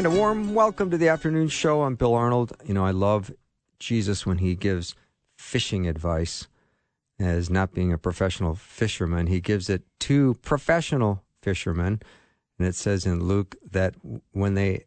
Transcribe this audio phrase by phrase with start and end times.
[0.00, 1.82] And a warm welcome to the afternoon show.
[1.82, 2.54] I'm Bill Arnold.
[2.64, 3.30] You know, I love
[3.78, 4.94] Jesus when he gives
[5.36, 6.48] fishing advice
[7.18, 9.26] as not being a professional fisherman.
[9.26, 12.00] He gives it to professional fishermen.
[12.58, 13.94] And it says in Luke that
[14.32, 14.86] when they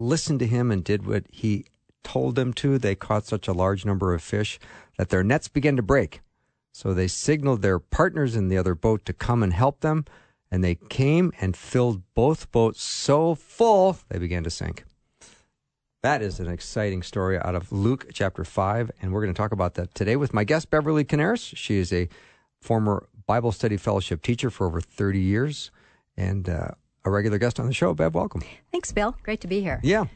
[0.00, 1.66] listened to him and did what he
[2.02, 4.58] told them to, they caught such a large number of fish
[4.98, 6.22] that their nets began to break.
[6.72, 10.06] So they signaled their partners in the other boat to come and help them
[10.50, 14.84] and they came and filled both boats so full they began to sink.
[16.02, 19.52] That is an exciting story out of Luke chapter 5, and we're going to talk
[19.52, 21.54] about that today with my guest, Beverly Coniaris.
[21.56, 22.08] She is a
[22.60, 25.70] former Bible study fellowship teacher for over 30 years
[26.16, 26.68] and uh,
[27.04, 27.92] a regular guest on the show.
[27.92, 28.42] Bev, welcome.
[28.72, 29.14] Thanks, Bill.
[29.22, 29.78] Great to be here.
[29.82, 30.06] Yeah.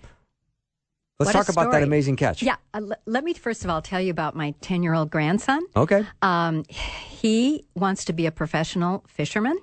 [1.21, 2.43] Let's What talk about that amazing catch.
[2.43, 5.11] Yeah, uh, l- let me first of all tell you about my 10 year old
[5.11, 5.63] grandson.
[5.77, 6.05] Okay.
[6.23, 9.59] Um, he wants to be a professional fisherman.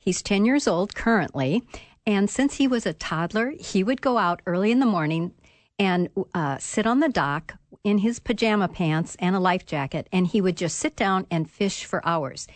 [0.00, 1.62] He's 10 years old currently.
[2.06, 5.32] And since he was a toddler, he would go out early in the morning
[5.78, 10.26] and uh, sit on the dock in his pajama pants and a life jacket, and
[10.26, 12.46] he would just sit down and fish for hours,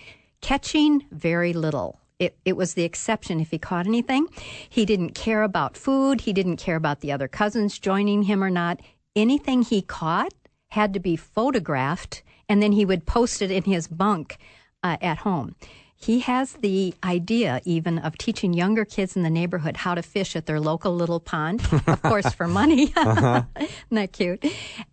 [0.40, 2.00] catching very little.
[2.18, 4.26] It, it was the exception if he caught anything.
[4.68, 6.22] He didn't care about food.
[6.22, 8.80] He didn't care about the other cousins joining him or not.
[9.16, 10.34] Anything he caught
[10.68, 14.38] had to be photographed, and then he would post it in his bunk
[14.82, 15.54] uh, at home.
[16.04, 20.36] He has the idea even of teaching younger kids in the neighborhood how to fish
[20.36, 22.92] at their local little pond, of course, for money.
[22.96, 23.46] Isn't
[23.92, 24.44] that cute?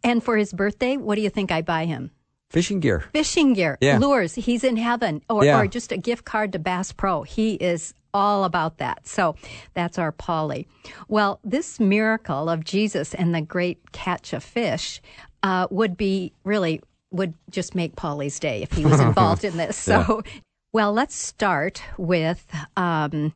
[0.06, 2.12] And for his birthday, what do you think I buy him?
[2.50, 3.04] Fishing gear.
[3.14, 3.98] Fishing gear, Yeah.
[3.98, 4.36] lures.
[4.36, 5.60] He's in heaven, or, Yeah.
[5.60, 7.24] or just a gift card to Bass Pro.
[7.24, 9.06] He is all about that.
[9.08, 9.36] So
[9.74, 10.66] that's our Polly.
[11.10, 15.02] Well, this miracle of Jesus and the great catch of fish
[15.44, 19.76] uh, would be really would just make Polly's day if he was involved in this.
[19.76, 20.22] So,
[20.74, 22.46] well, let's start with.
[22.76, 23.34] Um,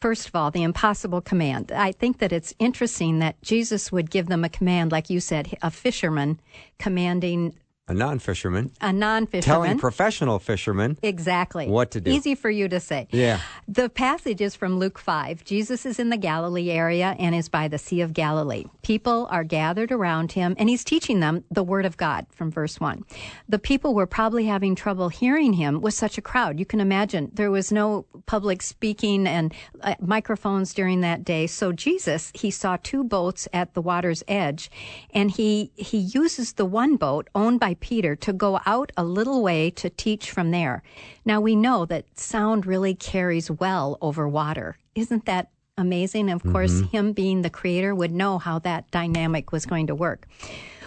[0.00, 1.72] First of all, the impossible command.
[1.72, 5.56] I think that it's interesting that Jesus would give them a command, like you said,
[5.60, 6.38] a fisherman
[6.78, 7.56] commanding
[7.88, 9.42] A non fisherman a non fisherman.
[9.42, 11.66] telling professional fishermen Exactly.
[11.68, 12.10] what to do.
[12.10, 13.08] Easy for you to say.
[13.10, 13.40] Yeah.
[13.66, 15.44] The passage is from Luke 5.
[15.44, 18.64] Jesus is in the Galilee area and is by the Sea of Galilee.
[18.82, 22.78] People are gathered around him and he's teaching them the Word of God from verse
[22.78, 23.04] 1.
[23.48, 26.58] The people were probably having trouble hearing him with such a crowd.
[26.58, 31.46] You can imagine there was no public speaking and uh, microphones during that day.
[31.46, 34.70] So Jesus, he saw two boats at the water's edge
[35.14, 39.42] and he, he uses the one boat owned by Peter to go out a little
[39.42, 40.82] way to teach from there.
[41.24, 44.78] Now we know that sound really carries well over water.
[44.94, 46.30] Isn't that amazing?
[46.30, 46.88] Of course, mm-hmm.
[46.88, 50.26] him being the creator would know how that dynamic was going to work.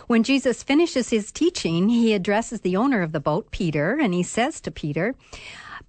[0.07, 4.23] When Jesus finishes his teaching, he addresses the owner of the boat, Peter, and he
[4.23, 5.15] says to Peter,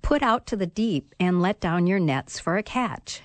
[0.00, 3.22] Put out to the deep and let down your nets for a catch.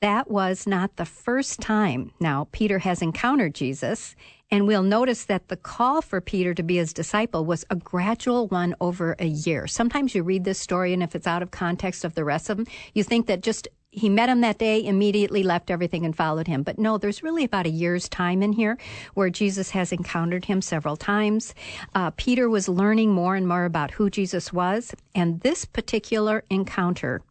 [0.00, 4.14] That was not the first time now Peter has encountered Jesus.
[4.50, 8.46] And we'll notice that the call for Peter to be his disciple was a gradual
[8.46, 9.66] one over a year.
[9.66, 12.56] Sometimes you read this story, and if it's out of context of the rest of
[12.56, 16.46] them, you think that just he met him that day, immediately left everything and followed
[16.46, 16.62] him.
[16.62, 18.76] But no, there's really about a year's time in here
[19.14, 21.54] where Jesus has encountered him several times.
[21.94, 24.94] Uh, Peter was learning more and more about who Jesus was.
[25.14, 27.22] And this particular encounter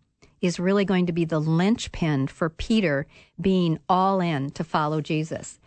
[0.42, 3.06] is really going to be the linchpin for Peter
[3.40, 5.60] being all in to follow Jesus.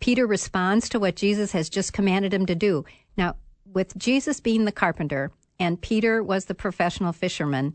[0.00, 2.84] Peter responds to what Jesus has just commanded him to do.
[3.16, 3.36] Now,
[3.72, 7.74] with Jesus being the carpenter and Peter was the professional fisherman,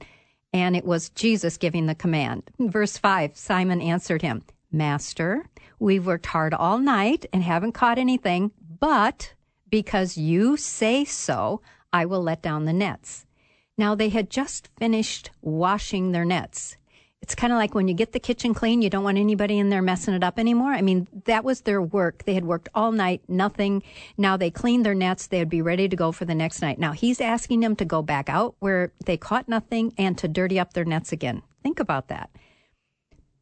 [0.53, 2.43] and it was Jesus giving the command.
[2.59, 5.49] Verse 5 Simon answered him, Master,
[5.79, 9.33] we've worked hard all night and haven't caught anything, but
[9.69, 11.61] because you say so,
[11.91, 13.25] I will let down the nets.
[13.77, 16.77] Now, they had just finished washing their nets.
[17.21, 19.69] It's kind of like when you get the kitchen clean, you don't want anybody in
[19.69, 20.71] there messing it up anymore.
[20.71, 22.23] I mean, that was their work.
[22.25, 23.83] They had worked all night, nothing.
[24.17, 25.27] Now they cleaned their nets.
[25.27, 26.79] They would be ready to go for the next night.
[26.79, 30.59] Now he's asking them to go back out where they caught nothing and to dirty
[30.59, 31.43] up their nets again.
[31.61, 32.31] Think about that.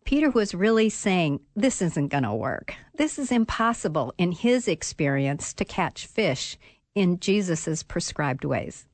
[0.03, 2.75] Peter was really saying, This isn't going to work.
[2.95, 6.57] This is impossible in his experience to catch fish
[6.95, 8.85] in Jesus' prescribed ways.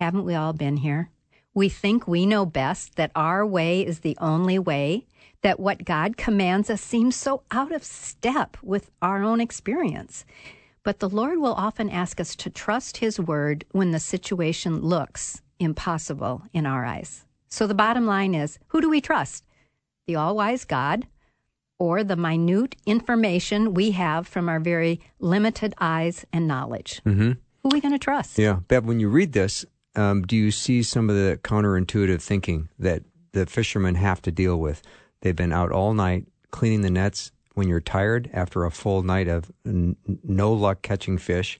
[0.00, 1.10] Haven't we all been here?
[1.58, 5.06] We think we know best, that our way is the only way,
[5.42, 10.24] that what God commands us seems so out of step with our own experience.
[10.84, 15.42] But the Lord will often ask us to trust His word when the situation looks
[15.58, 17.24] impossible in our eyes.
[17.48, 19.44] So the bottom line is who do we trust?
[20.06, 21.08] The all wise God
[21.80, 27.00] or the minute information we have from our very limited eyes and knowledge?
[27.04, 27.32] Mm-hmm.
[27.32, 28.38] Who are we going to trust?
[28.38, 28.60] Yeah.
[28.68, 29.64] Bev, when you read this,
[29.96, 33.02] um, do you see some of the counterintuitive thinking that
[33.32, 34.82] the fishermen have to deal with?
[35.20, 37.32] They've been out all night cleaning the nets.
[37.54, 41.58] When you're tired after a full night of n- no luck catching fish,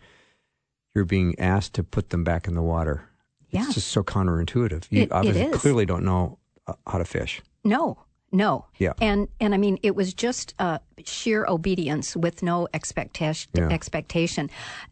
[0.94, 3.08] you're being asked to put them back in the water.
[3.50, 3.64] Yeah.
[3.64, 4.84] It's just so counterintuitive.
[4.90, 6.38] You It- obviously clearly don't know
[6.69, 7.42] uh, how to fish.
[7.64, 7.98] No,
[8.31, 8.66] no.
[8.78, 8.92] Yeah.
[9.00, 13.50] And and I mean, it was just uh, sheer obedience with no expectation.
[13.54, 13.69] Yeah.
[13.69, 14.50] Expectation.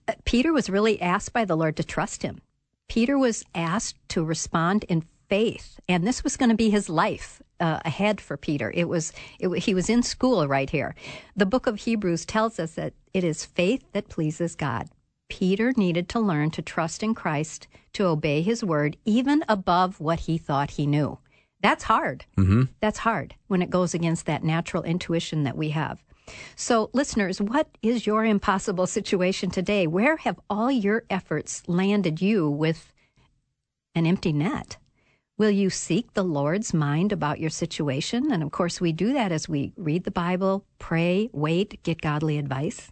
[0.08, 2.40] Uh, Peter was really asked by the Lord to trust him.
[2.88, 7.42] Peter was asked to respond in faith, and this was going to be his life
[7.60, 8.70] uh, ahead for Peter.
[8.74, 10.94] It was it, he was in school right here.
[11.34, 14.88] The book of Hebrews tells us that it is faith that pleases God.
[15.28, 20.20] Peter needed to learn to trust in Christ, to obey his word, even above what
[20.20, 21.18] he thought he knew.
[21.60, 22.24] That's hard.
[22.36, 22.64] Mm-hmm.
[22.80, 26.04] That's hard when it goes against that natural intuition that we have.
[26.54, 29.86] So, listeners, what is your impossible situation today?
[29.86, 32.92] Where have all your efforts landed you with
[33.94, 34.76] an empty net?
[35.38, 38.32] Will you seek the Lord's mind about your situation?
[38.32, 42.38] And of course, we do that as we read the Bible, pray, wait, get godly
[42.38, 42.90] advice.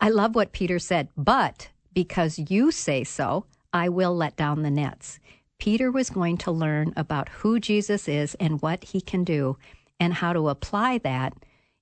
[0.00, 4.70] I love what Peter said, but because you say so, I will let down the
[4.70, 5.18] nets.
[5.58, 9.58] Peter was going to learn about who Jesus is and what he can do
[9.98, 11.34] and how to apply that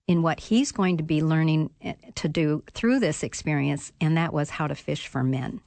[0.09, 4.33] in what he's going to be learning eh, to do through this experience, and that
[4.33, 5.61] was how to fish for men.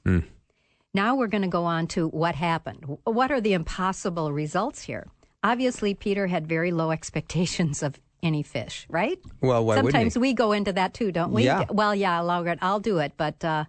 [0.92, 2.98] Now we're going to go on to what happened.
[3.04, 5.06] What are the impossible results here?
[5.42, 9.18] Obviously, Peter had very low expectations of any fish, right?
[9.40, 11.44] Well, why Sometimes we go into that too, don't we?
[11.44, 11.64] Yeah.
[11.70, 13.64] Well, yeah, I'll, I'll do it, but uh,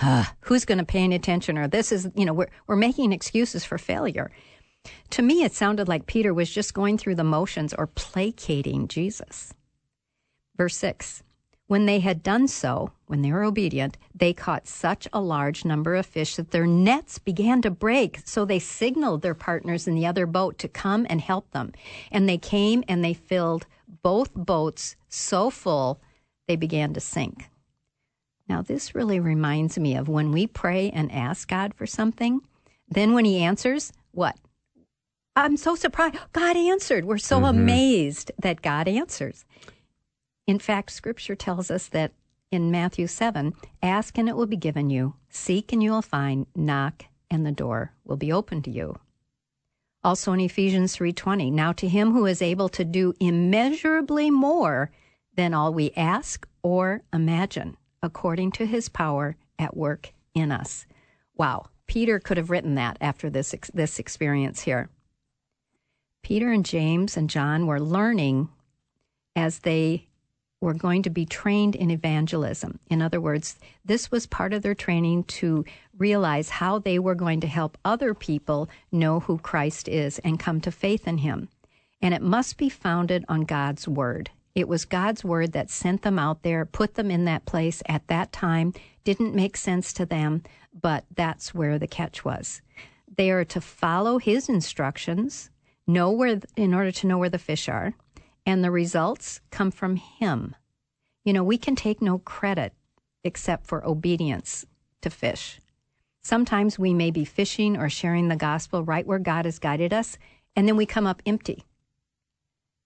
[0.00, 1.56] uh, who's going to pay any attention?
[1.56, 4.30] Or this is, you know, we're we're making excuses for failure.
[5.10, 9.54] To me, it sounded like Peter was just going through the motions or placating Jesus.
[10.62, 11.24] Verse 6
[11.66, 15.96] When they had done so, when they were obedient, they caught such a large number
[15.96, 18.20] of fish that their nets began to break.
[18.24, 21.72] So they signaled their partners in the other boat to come and help them.
[22.12, 23.66] And they came and they filled
[24.04, 26.00] both boats so full
[26.46, 27.50] they began to sink.
[28.48, 32.40] Now, this really reminds me of when we pray and ask God for something,
[32.88, 34.36] then when He answers, what?
[35.34, 36.18] I'm so surprised.
[36.32, 37.04] God answered.
[37.04, 37.46] We're so mm-hmm.
[37.46, 39.44] amazed that God answers.
[40.46, 42.12] In fact, scripture tells us that
[42.50, 46.46] in Matthew 7 ask and it will be given you, seek and you will find,
[46.54, 48.98] knock and the door will be open to you.
[50.04, 54.90] Also in Ephesians 3:20, now to him who is able to do immeasurably more
[55.34, 60.86] than all we ask or imagine, according to his power at work in us.
[61.36, 64.90] Wow, Peter could have written that after this this experience here.
[66.22, 68.48] Peter and James and John were learning
[69.36, 70.08] as they
[70.62, 72.78] were going to be trained in evangelism.
[72.88, 75.64] In other words, this was part of their training to
[75.98, 80.60] realize how they were going to help other people know who Christ is and come
[80.60, 81.48] to faith in him.
[82.00, 84.30] And it must be founded on God's word.
[84.54, 88.06] It was God's word that sent them out there, put them in that place at
[88.06, 90.42] that time, didn't make sense to them,
[90.80, 92.62] but that's where the catch was.
[93.16, 95.50] They are to follow his instructions,
[95.86, 97.94] know where in order to know where the fish are,
[98.46, 100.56] and the results come from him.
[101.24, 102.72] You know, we can take no credit
[103.24, 104.66] except for obedience
[105.02, 105.60] to fish.
[106.22, 110.18] Sometimes we may be fishing or sharing the gospel right where God has guided us,
[110.54, 111.64] and then we come up empty.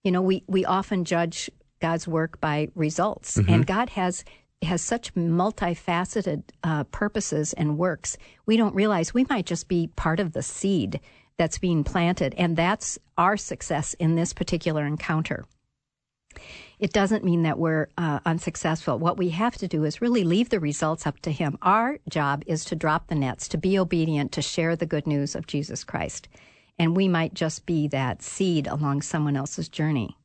[0.04, 4.24] You know, we, we often judge God's work by results, and God has
[4.62, 8.16] has such multifaceted uh, purposes and works.
[8.46, 10.98] We don't realize we might just be part of the seed
[11.38, 15.44] that's being planted, and that's our success in this particular encounter.
[16.78, 18.98] It doesn't mean that we're uh, unsuccessful.
[18.98, 21.56] What we have to do is really leave the results up to Him.
[21.62, 25.34] Our job is to drop the nets, to be obedient, to share the good news
[25.34, 26.28] of Jesus Christ.
[26.78, 30.18] And we might just be that seed along someone else's journey.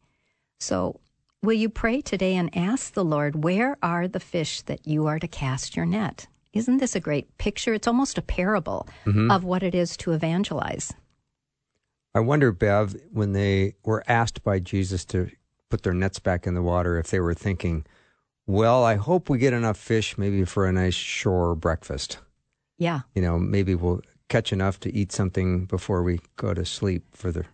[0.59, 0.99] So,
[1.41, 5.19] will you pray today and ask the Lord, where are the fish that you are
[5.19, 6.27] to cast your net?
[6.51, 7.73] Isn't this a great picture?
[7.73, 8.85] It's almost a parable
[9.31, 10.93] of what it is to evangelize.
[12.13, 15.29] I wonder, Bev, when they were asked by Jesus to
[15.69, 17.85] put their nets back in the water, if they were thinking,
[18.45, 22.19] well, I hope we get enough fish maybe for a nice shore breakfast.
[22.77, 23.01] Yeah.
[23.15, 27.31] You know, maybe we'll catch enough to eat something before we go to sleep for
[27.31, 27.45] the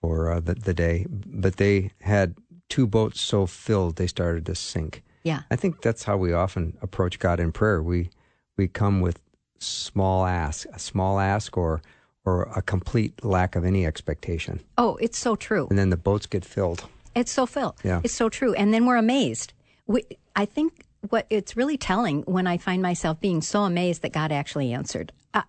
[0.00, 1.06] for uh, the, the day.
[1.08, 2.34] But they had
[2.68, 5.02] two boats so filled they started to sink.
[5.24, 5.42] Yeah.
[5.50, 7.82] I think that's how we often approach God in prayer.
[7.82, 8.10] We
[8.56, 9.20] we come with
[9.58, 11.82] small ask, a small ask, or
[12.24, 15.66] or a complete lack of any expectation, Oh, it's so true.
[15.70, 16.84] and then the boats get filled.
[17.14, 17.74] It's so filled.
[17.84, 18.00] Yeah.
[18.04, 18.54] It's so true.
[18.54, 19.52] And then we're amazed.
[19.86, 24.12] We, I think what it's really telling when I find myself being so amazed that
[24.12, 25.12] God actually answered.
[25.34, 25.42] Uh,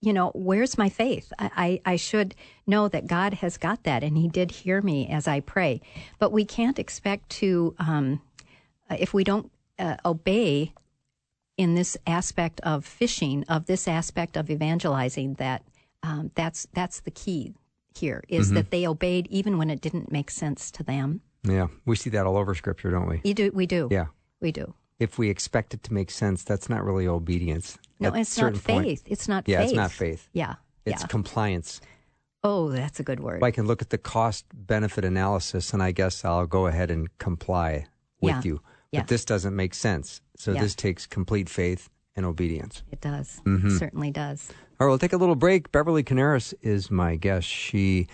[0.00, 1.32] you know, where's my faith?
[1.38, 2.34] I, I, I should
[2.66, 5.80] know that God has got that, and He did hear me as I pray.
[6.18, 8.22] But we can't expect to, um,
[8.90, 10.72] if we don't uh, obey
[11.58, 15.62] in this aspect of fishing, of this aspect of evangelizing, that
[16.02, 17.54] um, that's that's the key
[17.94, 18.54] here is Mm-hmm.
[18.56, 21.20] that they obeyed even when it didn't make sense to them.
[21.44, 23.20] Yeah, we see that all over Scripture, don't we?
[23.24, 24.06] You do, we do, Yeah.
[24.40, 24.74] we do.
[24.98, 27.78] If we expect it to make sense, that's not really obedience.
[27.98, 29.02] No, it's not certain point- faith.
[29.06, 29.66] It's not Yeah, faith.
[29.68, 30.28] it's not faith.
[30.32, 30.54] Yeah,
[30.86, 31.06] It's yeah.
[31.08, 31.80] compliance.
[32.44, 33.42] Oh, that's a good word.
[33.42, 37.06] I can look at the cost benefit analysis and I guess I'll go ahead and
[37.18, 37.86] comply
[38.20, 38.42] with Yeah.
[38.44, 38.54] you.
[38.92, 39.02] But Yeah.
[39.04, 40.20] this doesn't make sense.
[40.36, 42.82] So this takes complete faith and obedience.
[42.90, 43.40] It does.
[43.44, 43.68] Mm-hmm.
[43.68, 44.50] It certainly does.
[44.78, 45.72] All right, we'll take a little break.
[45.72, 47.46] Beverly Coniaris is my guest.
[47.46, 48.08] She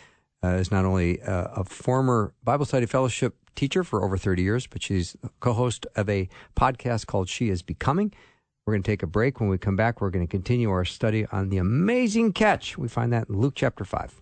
[0.44, 4.66] uh, is not only uh, a former Bible Study Fellowship teacher for over 30 years,
[4.66, 8.12] but she's co host of a podcast called She is Becoming.
[8.66, 9.40] We're going to take a break.
[9.40, 12.76] When we come back, we're going to continue our study on the amazing catch.
[12.76, 14.20] We find that in Luke chapter 5.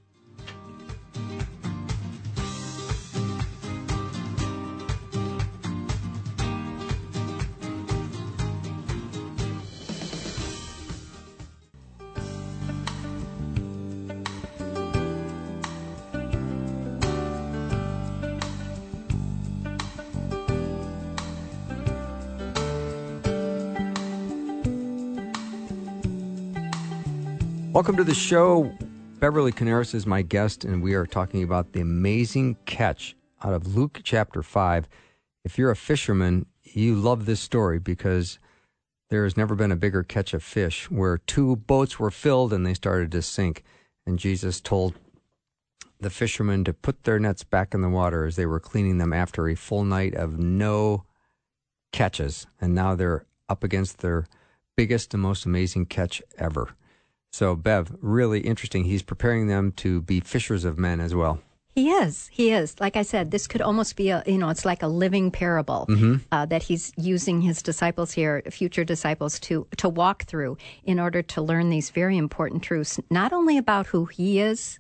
[27.77, 28.75] Welcome to the show.
[29.21, 33.15] Beverly Coniaris is my guest, and we are talking about the amazing catch
[33.45, 34.89] out of Luke chapter 5.
[35.45, 38.39] If you're a fisherman, you love this story because
[39.11, 42.65] there has never been a bigger catch of fish where two boats were filled and
[42.65, 43.63] they started to sink.
[44.07, 44.95] And Jesus told
[46.01, 49.13] the fishermen to put their nets back in the water as they were cleaning them
[49.13, 51.05] after a full night of no
[51.93, 52.47] catches.
[52.59, 54.25] And now they're up against their
[54.79, 56.75] biggest and most amazing catch ever.
[57.37, 58.85] So, Bev, really interesting.
[58.85, 61.39] He's preparing them to be fishers of men as well.
[61.75, 62.31] He is.
[62.33, 62.75] He is.
[62.81, 65.87] Like I said, this could almost be a, you know, it's like a living parable
[66.33, 71.21] uh, that he's using his disciples here, future disciples, to, to walk through in order
[71.21, 74.79] to learn these very important truths, not only about who he is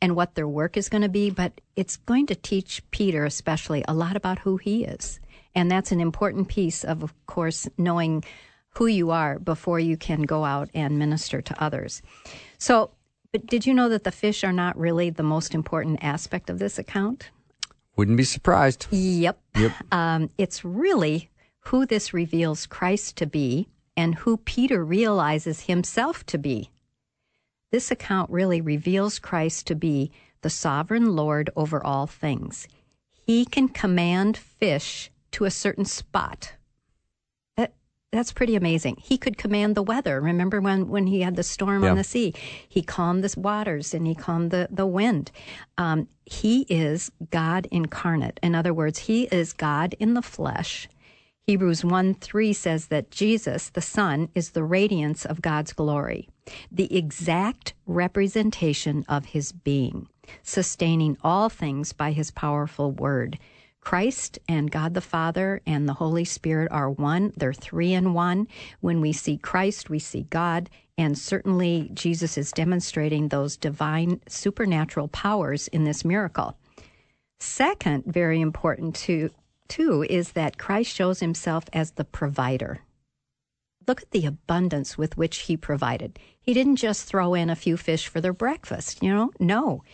[0.00, 3.84] and what their work is going to be, but it's going to teach Peter, especially,
[3.88, 5.18] a lot about who he is.
[5.56, 8.22] And that's an important piece of, of course, knowing
[8.76, 12.02] who you are before you can go out and minister to others.
[12.58, 12.90] So,
[13.32, 16.58] but did you know that the fish are not really the most important aspect of
[16.58, 17.30] this account?
[17.96, 18.86] Wouldn't be surprised.
[18.90, 19.40] Yep.
[19.56, 19.72] Yep.
[19.92, 21.30] Um, it's really
[21.60, 26.70] who this reveals Christ to be and who Peter realizes himself to be.
[27.72, 30.10] This account really reveals Christ to be
[30.42, 32.68] the sovereign Lord over all things.
[33.10, 36.52] He can command fish to a certain spot.
[38.16, 38.96] That, that's pretty amazing.
[39.02, 40.22] He could command the weather.
[40.22, 41.90] Remember when, when he had the storm Yeah.
[41.90, 42.32] on the sea?
[42.66, 45.30] He calmed the waters and he calmed the, the wind.
[45.76, 48.40] Um, he is God incarnate.
[48.42, 50.88] In other words, he is God in the flesh.
[51.46, 56.28] Hebrews 1 3 says that Jesus, the Son, is the radiance of God's glory,
[56.72, 60.08] the exact representation of his being,
[60.42, 63.38] sustaining all things by his powerful word.
[63.86, 67.32] Christ and God the Father and the Holy Spirit are one.
[67.36, 68.48] They're three in one.
[68.80, 70.68] When we see Christ, we see God.
[70.98, 76.58] And certainly, Jesus is demonstrating those divine supernatural powers in this miracle.
[77.38, 79.30] Second, very important to,
[79.68, 82.80] too, is that Christ shows himself as the provider.
[83.86, 86.18] Look at the abundance with which he provided.
[86.40, 89.30] He didn't just throw in a few fish for their breakfast, you know?
[89.38, 89.84] No.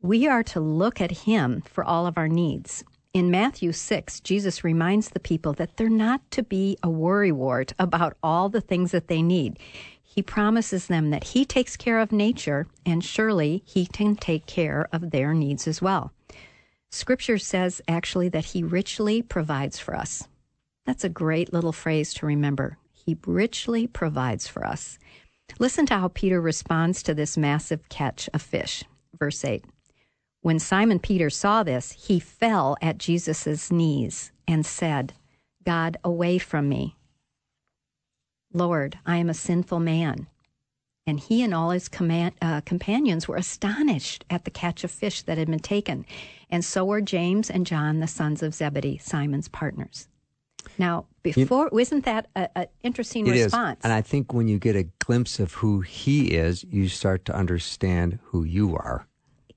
[0.00, 2.82] We are to look at him for all of our needs.
[3.14, 8.16] In Matthew 6, Jesus reminds the people that they're not to be a worrywart about
[8.22, 9.58] all the things that they need.
[10.02, 14.88] He promises them that he takes care of nature, and surely he can take care
[14.92, 16.10] of their needs as well.
[16.90, 20.26] Scripture says actually that he richly provides for us.
[20.86, 22.78] That's a great little phrase to remember.
[22.94, 24.98] He richly provides for us.
[25.58, 28.84] Listen to how Peter responds to this massive catch of fish.
[29.18, 29.64] Verse 8
[30.42, 35.14] When Simon Peter saw this, he fell at Jesus' knees and said,
[35.64, 36.96] God, away from me.
[38.52, 40.26] Lord, I am a sinful man.
[41.06, 45.22] And he and all his command, uh, companions were astonished at the catch of fish
[45.22, 46.04] that had been taken.
[46.50, 50.08] And so were James and John, the sons of Zebedee, Simon's partners.
[50.78, 53.78] Now, before, isn't that an interesting response?
[53.78, 53.84] Is.
[53.84, 57.34] And I think when you get a glimpse of who he is, you start to
[57.34, 59.06] understand who you are.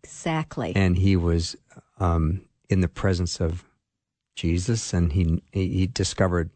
[0.06, 0.74] Exactly.
[0.76, 1.56] And he was
[2.00, 3.64] um, in the presence of
[4.36, 6.50] Jesus, and he he discovered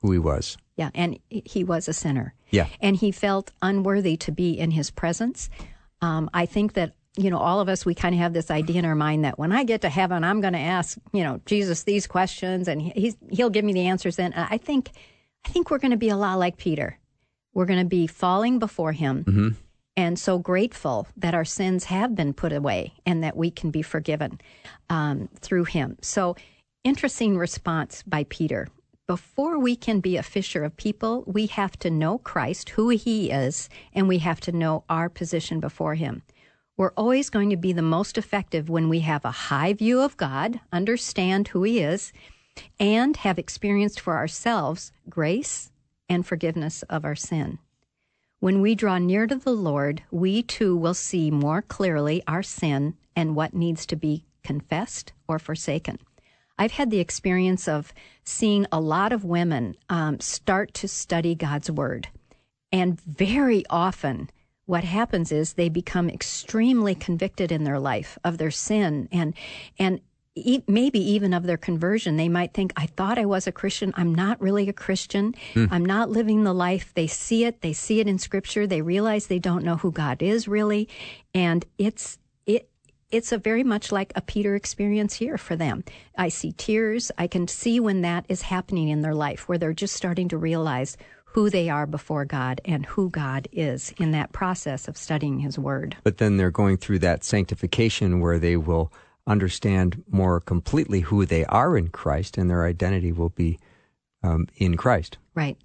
[0.00, 0.56] who he was.
[0.76, 2.34] Yeah, and he was a sinner.
[2.50, 5.50] Yeah, and he felt unworthy to be in his presence.
[6.00, 8.78] Um, I think that you know all of us we kind of have this idea
[8.78, 11.40] in our mind that when I get to heaven, I'm going to ask you know
[11.46, 14.16] Jesus these questions, and he's he'll give me the answers.
[14.16, 14.90] Then I think
[15.44, 16.98] I think we're going to be a lot like Peter.
[17.52, 19.24] We're going to be falling before him.
[19.24, 19.48] Mm-hmm
[19.96, 23.82] and so grateful that our sins have been put away and that we can be
[23.82, 24.40] forgiven
[24.88, 25.96] um, through him.
[26.00, 26.36] So,
[26.84, 28.68] interesting response by Peter.
[29.06, 33.30] Before we can be a fisher of people, we have to know Christ, who he
[33.30, 36.22] is, and we have to know our position before him.
[36.76, 40.16] We're always going to be the most effective when we have a high view of
[40.16, 42.12] God, understand who he is,
[42.78, 45.72] and have experienced for ourselves grace
[46.08, 47.58] and forgiveness of our sin.
[48.40, 52.94] When we draw near to the Lord, we too will see more clearly our sin
[53.14, 55.98] and what needs to be confessed or forsaken.
[56.58, 57.92] I've had the experience of
[58.24, 62.08] seeing a lot of women um, start to study God's Word.
[62.72, 64.30] And very often,
[64.64, 69.34] what happens is they become extremely convicted in their life of their sin and
[69.78, 70.00] and
[70.34, 72.16] e- maybe even of their conversion.
[72.16, 73.92] They might think, I thought I was a Christian.
[73.96, 75.34] I'm not really a Christian.
[75.54, 75.68] Mm.
[75.70, 76.92] I'm not living the life.
[76.94, 77.60] They see it.
[77.60, 78.66] They see it in scripture.
[78.66, 80.88] They realize they don't know who God is really.
[81.34, 82.68] And it's, it,
[83.10, 85.84] it's a very much like a Peter experience here for them.
[86.16, 87.10] I see tears.
[87.18, 90.38] I can see when that is happening in their life, where they're just starting to
[90.38, 95.38] realize who they are before God and who God is in that process of studying
[95.38, 95.96] His Word.
[96.02, 98.92] But then they're going through that sanctification where they will
[99.26, 103.58] understand more completely who they are in Christ, and their identity will be
[104.22, 105.18] um, in Christ.
[105.34, 105.56] Right.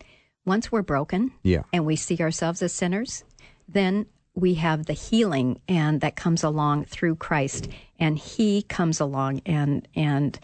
[0.45, 1.63] Once we're broken, yeah.
[1.73, 3.23] and we see ourselves as sinners,
[3.67, 7.67] then we have the healing and that comes along through Christ,
[7.99, 10.37] and He comes along and and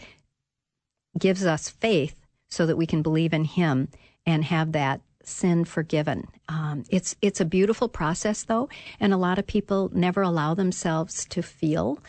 [1.19, 3.89] gives us faith so that we can believe in Him
[4.25, 6.27] and have that sin forgiven.
[6.47, 11.25] Um, it's it's a beautiful process though, and a lot of people never allow themselves
[11.25, 11.99] to feel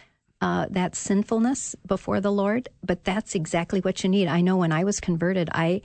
[0.43, 4.27] uh, that sinfulness before the Lord, but that's exactly what you need.
[4.27, 5.81] I know when I was converted, I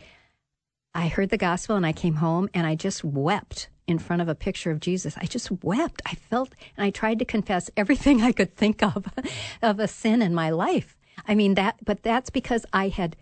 [0.96, 4.28] I heard the gospel and I came home and I just wept in front of
[4.28, 5.16] a picture of Jesus.
[5.16, 6.02] I just wept.
[6.08, 9.06] I felt and I tried to confess everything I could think of
[9.62, 10.98] of a sin in my life.
[11.28, 13.16] I mean that, but that's because I had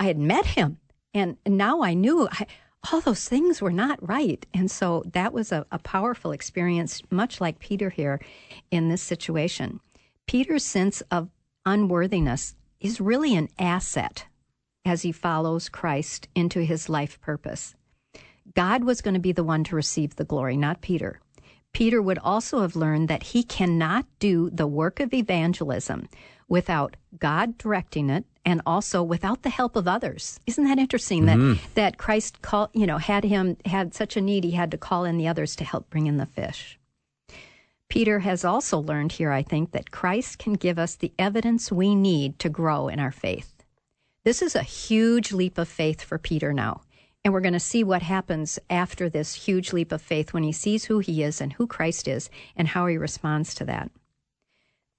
[0.00, 0.78] I had met him
[1.14, 2.46] and now I knew I,
[2.90, 4.44] all those things were not right.
[4.52, 8.20] And so that was a, a powerful experience, much like Peter here
[8.72, 9.78] in this situation.
[10.30, 11.28] Peter's sense of
[11.66, 14.26] unworthiness is really an asset
[14.84, 17.74] as he follows Christ into his life purpose.
[18.54, 21.18] God was going to be the one to receive the glory, not Peter.
[21.72, 26.08] Peter would also have learned that he cannot do the work of evangelism
[26.46, 30.38] without God directing it and also without the help of others.
[30.46, 31.54] Isn't that interesting mm-hmm.
[31.54, 34.78] that that Christ call, you know, had him had such a need he had to
[34.78, 36.78] call in the others to help bring in the fish.
[37.90, 41.96] Peter has also learned here, I think, that Christ can give us the evidence we
[41.96, 43.64] need to grow in our faith.
[44.22, 46.82] This is a huge leap of faith for Peter now.
[47.24, 50.52] And we're going to see what happens after this huge leap of faith when he
[50.52, 53.90] sees who he is and who Christ is and how he responds to that.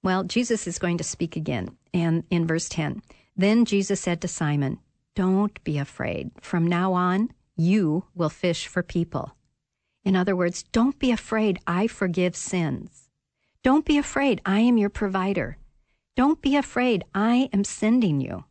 [0.02, 1.76] Well, Jesus is going to speak again.
[1.94, 3.02] And in verse 10,
[3.36, 4.78] then Jesus said to Simon,
[5.14, 6.30] Don't be afraid.
[6.42, 9.34] From now on, you will fish for people.
[10.04, 13.08] In other words, don't be afraid, I forgive sins.
[13.62, 15.58] Don't be afraid, I am your provider.
[16.16, 18.44] Don't be afraid, I am sending you.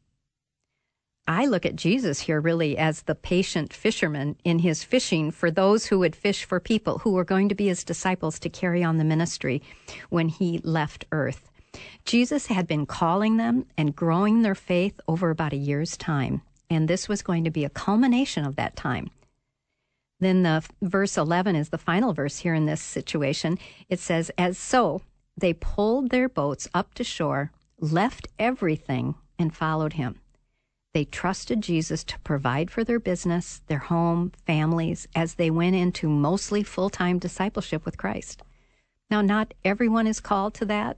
[1.28, 5.86] I look at Jesus here really as the patient fisherman in his fishing for those
[5.86, 8.98] who would fish for people who were going to be his disciples to carry on
[8.98, 9.62] the ministry
[10.10, 11.52] when he left earth.
[12.06, 16.88] Jesus had been calling them and growing their faith over about a year's time, and
[16.88, 19.12] this was going to be a culmination of that time.
[20.22, 23.58] Then the verse 11 is the final verse here in this situation.
[23.90, 25.02] It says, As so,
[25.36, 30.20] they pulled their boats up to shore, left everything, and followed him.
[30.94, 36.08] They trusted Jesus to provide for their business, their home, families, as they went into
[36.08, 38.44] mostly full time discipleship with Christ.
[39.10, 40.98] Now, not everyone is called to that,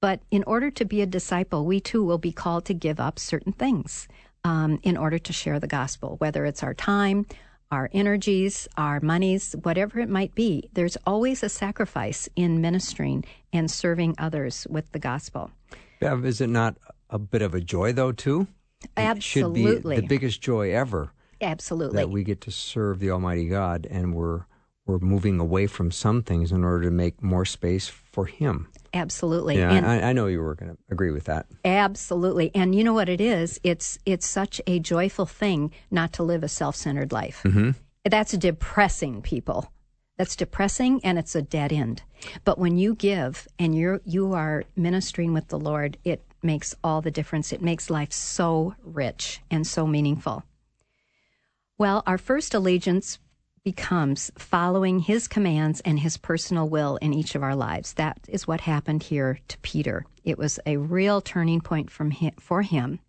[0.00, 3.18] but in order to be a disciple, we too will be called to give up
[3.18, 4.08] certain things
[4.44, 7.26] um, in order to share the gospel, whether it's our time,
[7.70, 10.68] our energies, our monies, whatever it might be.
[10.72, 15.50] There's always a sacrifice in ministering and serving others with the gospel.
[16.00, 16.76] Bev, is it not
[17.10, 18.46] a bit of a joy, though, too?
[18.96, 19.62] Absolutely.
[19.62, 21.10] It should be the biggest joy ever.
[21.40, 21.96] Absolutely.
[21.96, 24.46] That we get to serve the Almighty God and we're
[24.86, 28.68] we're moving away from some things in order to make more space for Him.
[28.96, 29.58] Absolutely.
[29.58, 31.46] Yeah, I, I, know you were going to agree with that.
[31.64, 32.50] Absolutely.
[32.54, 33.60] And you know what it is?
[33.62, 37.42] It's it's such a joyful thing not to live a self-centered life.
[37.44, 37.70] Mm-hmm.
[38.08, 39.70] That's depressing, people.
[40.16, 42.02] That's depressing and it's a dead end.
[42.44, 47.02] But when you give and you're you are ministering with the Lord, it makes all
[47.02, 47.52] the difference.
[47.52, 50.44] It makes life so rich and so meaningful.
[51.76, 53.18] Well, our first allegiance
[53.66, 57.94] becomes following his commands and his personal will in each of our lives.
[57.94, 60.06] That is what happened here to Peter.
[60.22, 63.00] It was a real turning point from him, for him.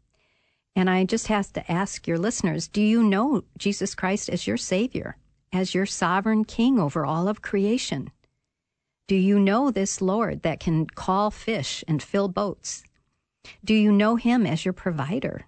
[0.75, 4.57] And I just have to ask your listeners do you know Jesus Christ as your
[4.57, 5.17] Savior,
[5.53, 8.09] as your sovereign King over all of creation?
[9.07, 12.81] Do you know this Lord that can call fish and fill boats?
[13.63, 15.45] Do you know Him as your provider?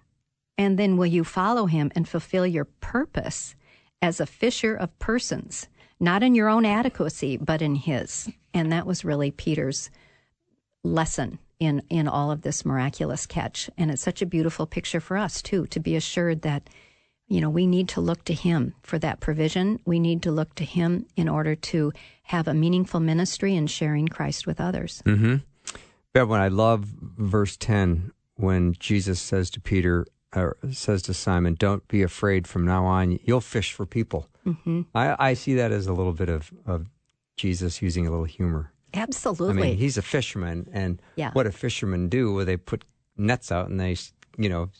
[0.56, 3.56] And then will you follow Him and fulfill your purpose
[4.02, 8.28] as a fisher of persons, not in your own adequacy, but in his.
[8.54, 9.90] And that was really Peter's
[10.82, 13.68] lesson in, in all of this miraculous catch.
[13.76, 16.70] And it's such a beautiful picture for us, too, to be assured that,
[17.28, 19.78] you know, we need to look to him for that provision.
[19.84, 21.92] We need to look to him in order to
[22.24, 25.02] have a meaningful ministry and sharing Christ with others.
[25.04, 25.36] Mm-hmm.
[26.28, 31.86] When I love verse 10, when Jesus says to Peter, uh, says to Simon, "Don't
[31.88, 32.46] be afraid.
[32.46, 34.82] From now on, you'll fish for people." Mm-hmm.
[34.94, 36.86] I, I, see that as a little bit of, of
[37.36, 38.72] Jesus using a little humor.
[38.94, 39.62] Absolutely.
[39.62, 41.30] I mean, he's a fisherman, and yeah.
[41.32, 42.32] what do fishermen do?
[42.32, 42.84] Well, they put
[43.16, 43.96] nets out and they,
[44.38, 44.70] you know,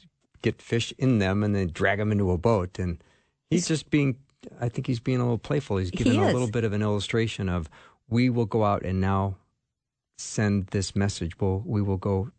[0.42, 2.78] get fish in them and then drag them into a boat.
[2.78, 3.02] And
[3.50, 4.16] he's just being,
[4.60, 5.76] I think he's being a little playful.
[5.76, 7.68] He's giving he a little bit of an illustration of
[8.08, 9.36] we will go out and now
[10.18, 11.38] send this message.
[11.38, 12.30] Well, we will go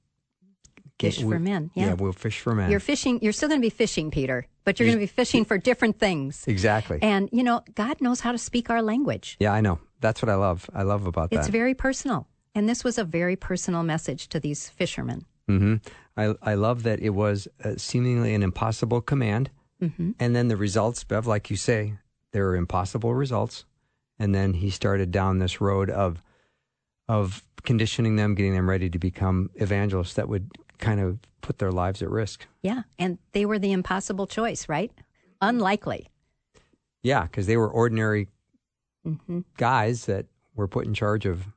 [1.01, 1.71] Fish we, for men.
[1.73, 1.87] Yeah.
[1.87, 1.93] yeah.
[1.93, 2.69] we'll fish for men.
[2.71, 3.19] You're fishing.
[3.21, 5.99] You're still going to be fishing, Peter, but you're going to be fishing for different
[5.99, 6.45] things.
[6.47, 6.99] Exactly.
[7.01, 9.37] And you know, God knows how to speak our language.
[9.39, 9.79] Yeah, I know.
[9.99, 10.69] That's what I love.
[10.73, 11.39] I love about it's that.
[11.39, 15.25] It's very personal, and this was a very personal message to these fishermen.
[15.49, 15.75] Mm-hmm.
[16.17, 19.49] I I love that it was uh, seemingly an impossible command,
[19.81, 20.11] mm-hmm.
[20.19, 21.93] and then the results, Bev, like you say,
[22.31, 23.65] there are impossible results,
[24.19, 26.21] and then he started down this road of
[27.07, 30.49] of conditioning them, getting them ready to become evangelists that would
[30.81, 32.45] kind of put their lives at risk.
[32.61, 34.91] Yeah, and they were the impossible choice, right?
[35.41, 36.09] Unlikely.
[37.03, 38.27] Yeah, because they were ordinary
[39.05, 39.39] mm-hmm.
[39.57, 41.47] guys that were put in charge of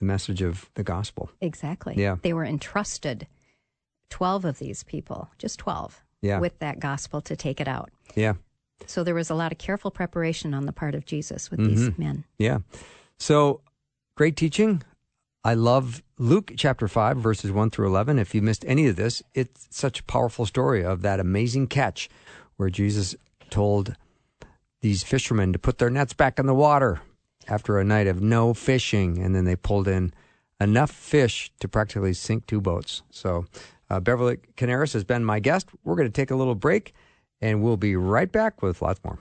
[0.00, 1.30] the message of the gospel.
[1.40, 1.94] Exactly.
[1.96, 2.16] Yeah.
[2.22, 3.26] They were entrusted,
[4.10, 6.40] 12 of these people, just 12, yeah.
[6.40, 7.90] with that gospel to take it out.
[8.14, 8.34] Yeah.
[8.86, 11.74] So there was a lot of careful preparation on the part of Jesus with mm-hmm.
[11.74, 12.24] these men.
[12.38, 12.58] Yeah.
[13.18, 13.60] So
[14.16, 14.82] great teaching.
[15.44, 18.20] I love Luke chapter 5, verses 1 through 11.
[18.20, 22.08] If you missed any of this, it's such a powerful story of that amazing catch
[22.56, 23.16] where Jesus
[23.50, 23.96] told
[24.82, 27.00] these fishermen to put their nets back in the water
[27.48, 29.18] after a night of no fishing.
[29.18, 30.14] And then they pulled in
[30.60, 33.02] enough fish to practically sink two boats.
[33.10, 33.46] So,
[33.90, 35.68] uh, Beverly Coniaris has been my guest.
[35.82, 36.94] We're going to take a little break
[37.40, 39.18] and we'll be right back with lots more.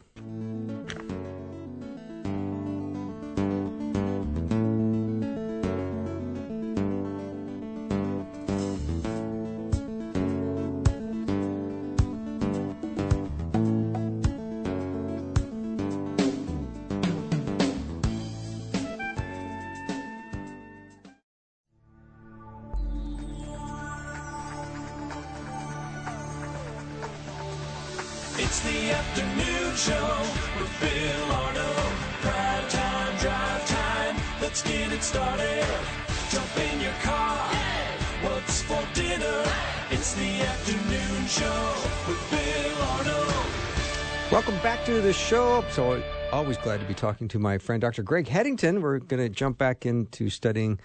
[45.72, 46.04] So,
[46.34, 48.04] always glad to be talking to my friend Dr.
[48.04, 48.82] Greg Headington.
[48.82, 50.82] We're going to jump back into studying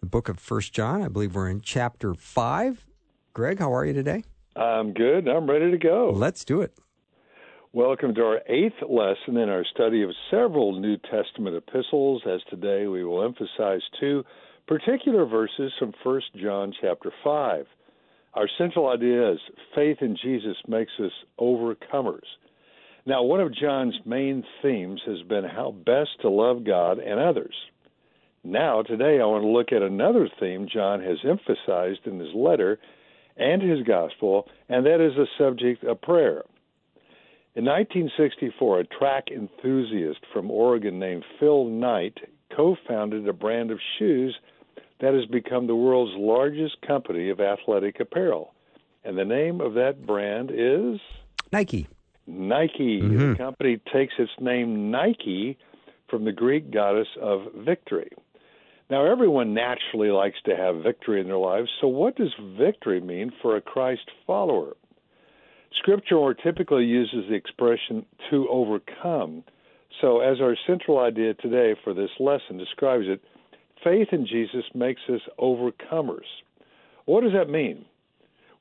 [0.00, 1.02] the book of First John.
[1.02, 2.86] I believe we're in chapter five.
[3.34, 4.24] Greg, how are you today?
[4.56, 5.28] I'm good.
[5.28, 6.10] I'm ready to go.
[6.14, 6.72] Let's do it.
[7.74, 12.22] Welcome to our eighth lesson in our study of several New Testament epistles.
[12.26, 14.24] As today we will emphasize two
[14.66, 17.66] particular verses from First John chapter five.
[18.32, 19.38] Our central idea is
[19.74, 22.24] faith in Jesus makes us overcomers.
[23.06, 27.54] Now, one of John's main themes has been how best to love God and others.
[28.42, 32.78] Now, today, I want to look at another theme John has emphasized in his letter
[33.36, 36.44] and his gospel, and that is the subject of prayer.
[37.54, 42.18] In 1964, a track enthusiast from Oregon named Phil Knight
[42.54, 44.34] co founded a brand of shoes
[45.00, 48.54] that has become the world's largest company of athletic apparel.
[49.04, 51.00] And the name of that brand is
[51.52, 51.86] Nike.
[52.26, 53.00] Nike.
[53.02, 53.32] Mm-hmm.
[53.32, 55.58] The company takes its name Nike
[56.08, 58.10] from the Greek goddess of victory.
[58.90, 63.32] Now, everyone naturally likes to have victory in their lives, so what does victory mean
[63.40, 64.74] for a Christ follower?
[65.78, 69.42] Scripture more typically uses the expression to overcome.
[70.00, 73.22] So, as our central idea today for this lesson describes it,
[73.82, 76.26] faith in Jesus makes us overcomers.
[77.06, 77.84] What does that mean?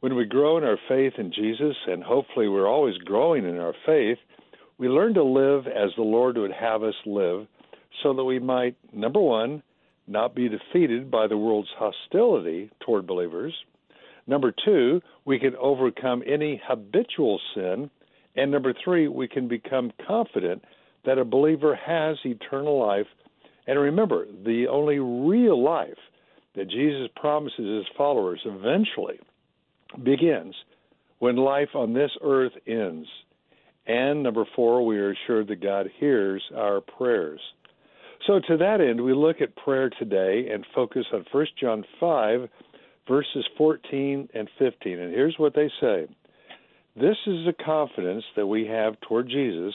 [0.04, 3.74] When we grow in our faith in Jesus, and hopefully we're always growing in our
[3.86, 4.18] faith,
[4.78, 7.48] we learn to live as the Lord would have us live
[8.02, 9.64] so that we might, number one,
[10.06, 13.54] not be defeated by the world's hostility toward believers.
[14.28, 17.90] Number two, we can overcome any habitual sin.
[18.36, 20.66] And number three, we can become confident
[21.06, 23.08] that a believer has eternal life.
[23.68, 25.96] And remember, the only real life
[26.58, 29.22] that Jesus promises his followers eventually
[30.04, 30.56] begins
[31.20, 33.08] when life on this earth ends.
[33.86, 37.42] And number four, we are assured that God hears our prayers.
[38.26, 42.48] So, to that end, we look at prayer today and focus on 1 John 5,
[43.08, 45.00] verses 14 and 15.
[45.00, 46.08] And here's what they say
[46.96, 49.74] This is the confidence that we have toward Jesus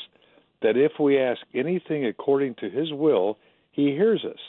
[0.63, 3.39] that if we ask anything according to his will,
[3.71, 4.41] he hears us.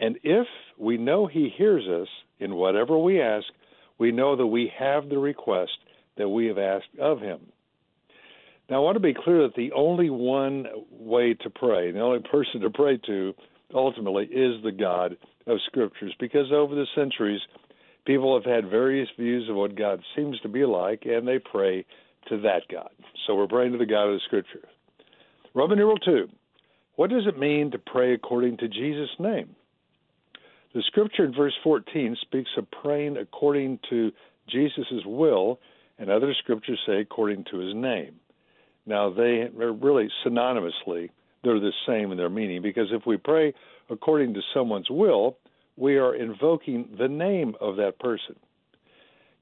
[0.00, 0.46] And if
[0.78, 2.08] we know he hears us
[2.40, 3.46] in whatever we ask,
[3.98, 5.72] we know that we have the request
[6.16, 7.40] that we have asked of him.
[8.70, 12.20] Now, I want to be clear that the only one way to pray, the only
[12.30, 13.34] person to pray to,
[13.74, 17.40] ultimately, is the God of Scriptures, because over the centuries,
[18.04, 21.86] people have had various views of what God seems to be like, and they pray
[22.28, 22.90] to that God.
[23.26, 24.68] So we're praying to the God of the Scripture.
[25.54, 26.28] Roman numeral 2.
[26.96, 29.56] What does it mean to pray according to Jesus' name?
[30.74, 34.12] The scripture in verse 14 speaks of praying according to
[34.48, 35.60] Jesus' will,
[35.98, 38.16] and other scriptures say according to his name.
[38.86, 41.10] Now, they are really synonymously,
[41.42, 43.54] they're the same in their meaning, because if we pray
[43.90, 45.38] according to someone's will,
[45.76, 48.36] we are invoking the name of that person.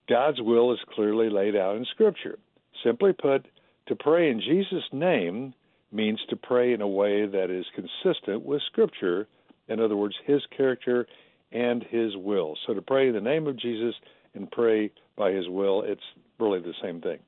[0.08, 2.38] God's will is clearly laid out in Scripture.
[2.84, 3.46] Simply put,
[3.88, 5.54] to pray in Jesus' name
[5.90, 9.26] means to pray in a way that is consistent with Scripture
[9.68, 11.06] in other words, his character
[11.52, 12.56] and his will.
[12.66, 13.94] So to pray in the name of Jesus
[14.34, 16.02] and pray by his will, it's
[16.38, 17.18] really the same thing.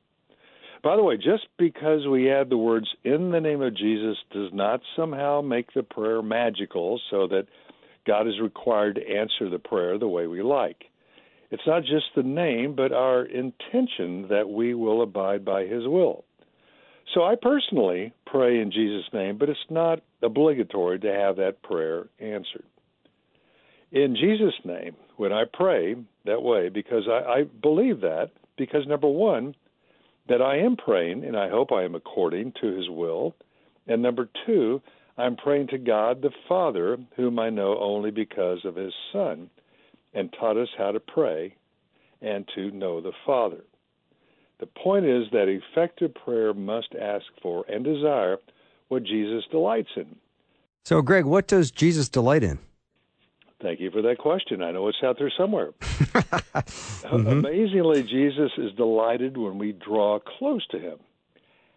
[0.83, 4.51] By the way, just because we add the words in the name of Jesus does
[4.53, 7.47] not somehow make the prayer magical so that
[8.07, 10.85] God is required to answer the prayer the way we like.
[11.51, 16.25] It's not just the name, but our intention that we will abide by his will.
[17.15, 22.09] So I personally pray in Jesus' name, but it's not obligatory to have that prayer
[22.19, 22.65] answered.
[23.91, 29.09] In Jesus' name, when I pray that way, because I, I believe that, because number
[29.09, 29.55] one,
[30.29, 33.35] that I am praying, and I hope I am according to his will.
[33.87, 34.83] And number two,
[35.17, 39.49] I'm praying to God the Father, whom I know only because of his Son,
[40.13, 41.57] and taught us how to pray
[42.21, 43.65] and to know the Father.
[44.59, 48.39] The point is that effective prayer must ask for and desire
[48.89, 50.17] what Jesus delights in.
[50.85, 52.59] So, Greg, what does Jesus delight in?
[53.61, 54.63] Thank you for that question.
[54.63, 55.73] I know it's out there somewhere.
[55.81, 57.27] mm-hmm.
[57.27, 60.99] Amazingly, Jesus is delighted when we draw close to him.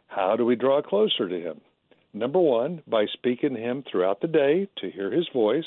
[0.07, 1.61] How do we draw closer to him?
[2.13, 5.65] Number one, by speaking to him throughout the day to hear his voice.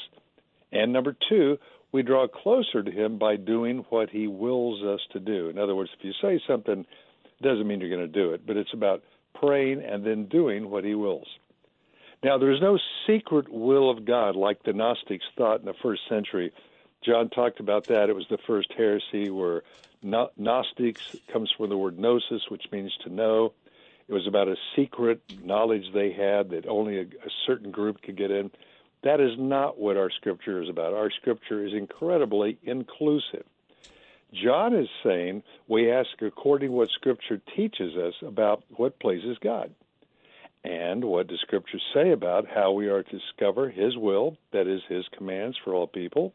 [0.70, 1.58] And number two,
[1.94, 5.48] we draw closer to him by doing what he wills us to do.
[5.48, 6.84] In other words, if you say something,
[7.40, 10.82] doesn't mean you're going to do it, but it's about praying and then doing what
[10.82, 11.28] he wills.
[12.24, 16.52] Now, there's no secret will of God like the Gnostics thought in the first century.
[17.04, 18.10] John talked about that.
[18.10, 19.62] It was the first heresy where
[20.02, 23.52] Gnostics comes from the word gnosis, which means to know.
[24.08, 28.16] It was about a secret knowledge they had that only a, a certain group could
[28.16, 28.50] get in.
[29.04, 30.94] That is not what our scripture is about.
[30.94, 33.44] Our scripture is incredibly inclusive.
[34.32, 39.72] John is saying we ask according to what scripture teaches us about what pleases God.
[40.64, 44.80] And what does scripture say about how we are to discover his will, that is
[44.88, 46.32] his commands for all people?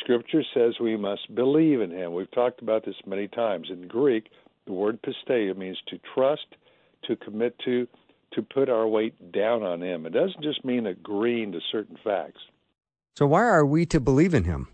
[0.00, 2.14] Scripture says we must believe in him.
[2.14, 3.68] We've talked about this many times.
[3.70, 4.30] In Greek,
[4.64, 6.46] the word pisteia means to trust,
[7.04, 7.86] to commit to,
[8.36, 10.06] to put our weight down on Him.
[10.06, 12.40] It doesn't just mean agreeing to certain facts.
[13.16, 14.68] So, why are we to believe in Him?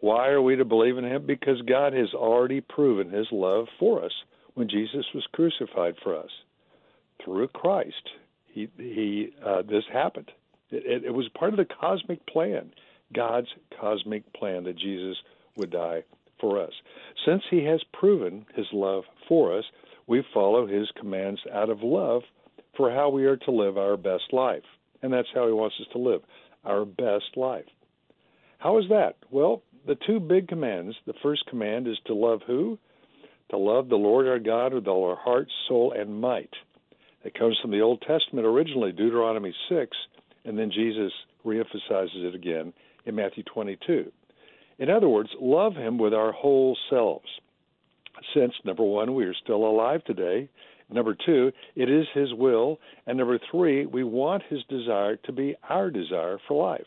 [0.00, 1.26] Why are we to believe in Him?
[1.26, 4.12] Because God has already proven His love for us
[4.54, 6.30] when Jesus was crucified for us.
[7.24, 8.10] through Christ,
[8.46, 10.30] he, he, uh, this happened.
[10.70, 12.72] It, it, it was part of the cosmic plan,
[13.14, 15.16] God's cosmic plan that Jesus
[15.56, 16.04] would die
[16.40, 16.72] for us.
[17.26, 19.64] Since he has proven his love for us,
[20.06, 22.22] we follow his commands out of love
[22.80, 24.62] for how we are to live our best life.
[25.02, 26.22] And that's how he wants us to live
[26.64, 27.66] our best life.
[28.58, 29.16] How is that?
[29.30, 30.96] Well, the two big commands.
[31.06, 32.78] The first command is to love who?
[33.50, 36.54] To love the Lord our God with all our heart, soul, and might.
[37.22, 39.96] It comes from the Old Testament originally, Deuteronomy 6,
[40.46, 41.12] and then Jesus
[41.44, 42.72] reemphasizes it again
[43.04, 44.10] in Matthew 22.
[44.78, 47.28] In other words, love Him with our whole selves.
[48.34, 50.48] Since, number one, we are still alive today.
[50.92, 52.78] Number two, it is His will.
[53.06, 56.86] And number three, we want His desire to be our desire for life.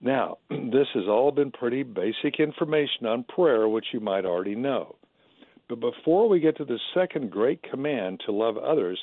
[0.00, 4.96] Now, this has all been pretty basic information on prayer, which you might already know.
[5.68, 9.00] But before we get to the second great command to love others,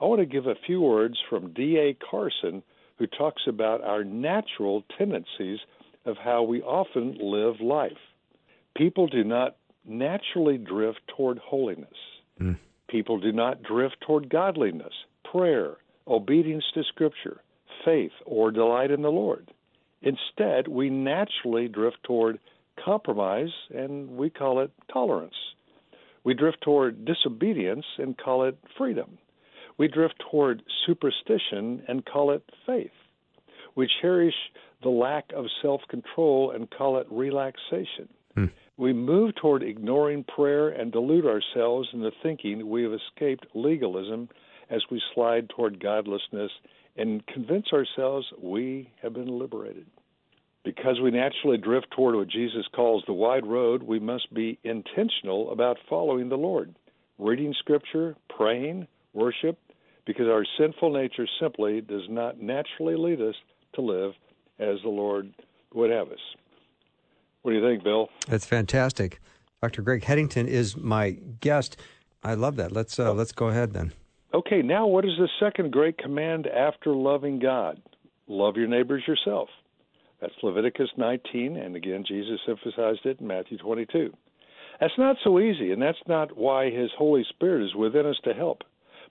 [0.00, 1.94] I want to give a few words from D.A.
[1.94, 2.62] Carson,
[2.98, 5.58] who talks about our natural tendencies
[6.04, 7.98] of how we often live life.
[8.76, 11.88] People do not naturally drift toward holiness.
[12.40, 12.58] Mm.
[12.92, 14.92] People do not drift toward godliness,
[15.24, 17.40] prayer, obedience to Scripture,
[17.86, 19.50] faith, or delight in the Lord.
[20.02, 22.38] Instead, we naturally drift toward
[22.84, 25.34] compromise, and we call it tolerance.
[26.22, 29.16] We drift toward disobedience and call it freedom.
[29.78, 32.90] We drift toward superstition and call it faith.
[33.74, 34.34] We cherish
[34.82, 38.10] the lack of self control and call it relaxation.
[38.34, 38.46] Hmm.
[38.76, 44.28] We move toward ignoring prayer and delude ourselves into thinking we have escaped legalism
[44.70, 46.50] as we slide toward godlessness
[46.96, 49.86] and convince ourselves we have been liberated.
[50.64, 55.50] Because we naturally drift toward what Jesus calls the wide road, we must be intentional
[55.50, 56.74] about following the Lord,
[57.18, 59.58] reading Scripture, praying, worship,
[60.06, 63.34] because our sinful nature simply does not naturally lead us
[63.74, 64.12] to live
[64.58, 65.32] as the Lord
[65.74, 66.18] would have us.
[67.42, 68.08] What do you think, Bill?
[68.28, 69.20] That's fantastic.
[69.60, 69.82] Dr.
[69.82, 71.76] Greg Headington is my guest.
[72.22, 72.72] I love that.
[72.72, 73.92] Let's uh, let's go ahead then.
[74.34, 77.82] Okay, now what is the second great command after loving God?
[78.28, 79.48] Love your neighbors yourself.
[80.20, 84.14] That's Leviticus 19, and again, Jesus emphasized it in Matthew 22.
[84.80, 88.32] That's not so easy, and that's not why His Holy Spirit is within us to
[88.32, 88.62] help.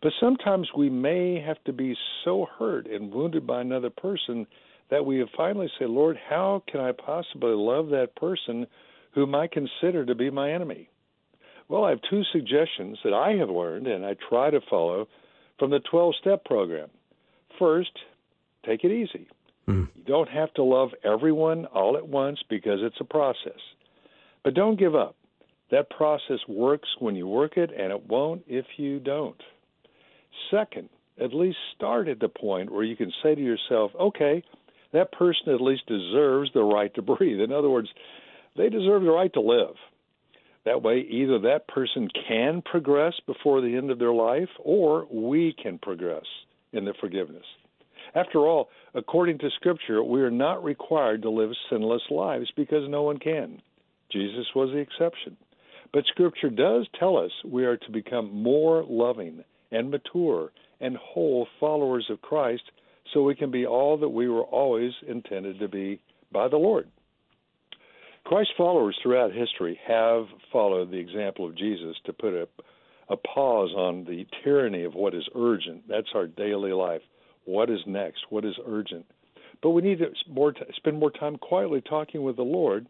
[0.02, 4.48] But sometimes we may have to be so hurt and wounded by another person
[4.92, 8.68] that we finally say, Lord, how can I possibly love that person
[9.14, 10.90] whom I consider to be my enemy?
[11.70, 15.08] Well, I have two suggestions that I have learned and I try to follow
[15.58, 16.90] from the 12 step program.
[17.58, 17.92] First,
[18.66, 19.28] take it easy.
[19.68, 19.88] Mm.
[19.96, 23.60] You don't have to love everyone all at once because it's a process.
[24.44, 25.16] But don't give up.
[25.72, 29.42] That process works when you work it, and it won't if you don't.
[30.50, 30.90] Second,
[31.22, 34.44] at least start at the point where you can say to yourself, okay,
[34.94, 37.40] that person at least deserves the right to breathe.
[37.40, 37.90] In other words,
[38.58, 39.76] they deserve the right to live.
[40.66, 45.56] That way, either that person can progress before the end of their life, or we
[45.62, 46.26] can progress
[46.72, 47.46] in the forgiveness.
[48.14, 53.04] After all, according to Scripture, we are not required to live sinless lives because no
[53.04, 53.62] one can.
[54.12, 55.38] Jesus was the exception.
[55.94, 61.48] But Scripture does tell us we are to become more loving and mature and whole
[61.60, 62.64] followers of Christ
[63.14, 66.00] so we can be all that we were always intended to be
[66.32, 66.88] by the Lord.
[68.24, 72.48] Christ's followers throughout history have followed the example of Jesus to put a,
[73.10, 75.88] a pause on the tyranny of what is urgent.
[75.88, 77.02] That's our daily life.
[77.46, 78.26] What is next?
[78.30, 79.06] What is urgent?
[79.62, 82.88] But we need to more t- spend more time quietly talking with the Lord.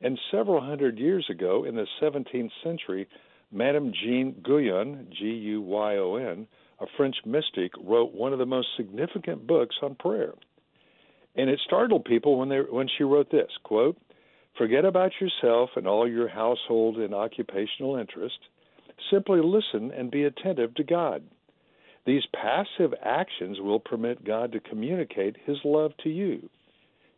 [0.00, 3.08] And several hundred years ago, in the 17th century,
[3.52, 6.46] Madame Jean Guyon, G U Y O N,
[6.84, 10.34] a French mystic, wrote one of the most significant books on prayer.
[11.34, 13.98] And it startled people when they when she wrote this quote,
[14.56, 18.38] Forget about yourself and all your household and occupational interests.
[19.10, 21.24] Simply listen and be attentive to God.
[22.06, 26.48] These passive actions will permit God to communicate His love to you.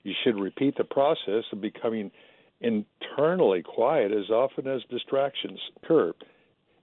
[0.02, 2.10] You should repeat the process of becoming
[2.60, 6.12] internally quiet as often as distractions occur.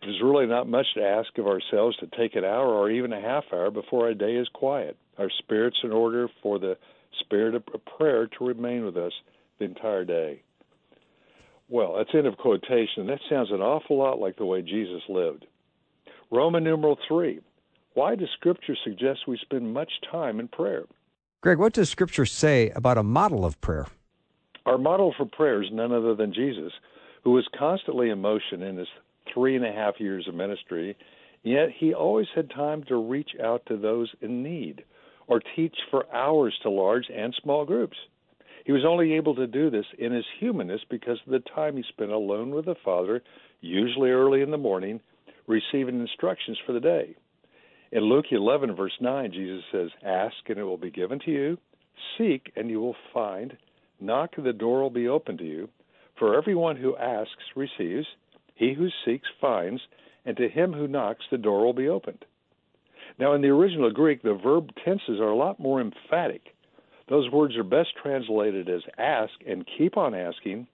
[0.05, 3.21] Is really not much to ask of ourselves to take an hour or even a
[3.21, 4.97] half hour before our day is quiet.
[5.17, 6.77] Our spirits in order for the
[7.21, 7.63] spirit of
[7.97, 9.13] prayer to remain with us
[9.59, 10.41] the entire day.
[11.69, 13.07] Well, that's end of quotation.
[13.07, 15.45] That sounds an awful lot like the way Jesus lived.
[16.31, 17.39] Roman numeral three.
[17.93, 20.83] Why does Scripture suggest we spend much time in prayer?
[21.41, 23.87] Greg, what does Scripture say about a model of prayer?
[24.65, 26.73] Our model for prayer is none other than Jesus,
[27.23, 28.87] who was constantly in motion in his
[29.33, 30.95] three and a half years of ministry
[31.43, 34.83] Yet he always had time to reach out to those in need
[35.27, 37.97] or teach for hours to large and small groups.
[38.65, 41.83] He was only able to do this in his humanness because of the time he
[41.83, 43.21] spent alone with the Father,
[43.59, 45.01] usually early in the morning,
[45.45, 47.15] receiving instructions for the day.
[47.91, 51.57] In Luke 11, verse 9, Jesus says, Ask and it will be given to you,
[52.17, 53.57] seek and you will find,
[53.99, 55.69] knock and the door will be open to you.
[56.17, 58.07] For everyone who asks receives,
[58.55, 59.81] he who seeks finds,
[60.25, 62.25] and to him who knocks the door will be opened.
[63.19, 66.41] Now, in the original Greek, the verb tenses are a lot more emphatic.
[67.09, 70.67] Those words are best translated as ask and keep on asking,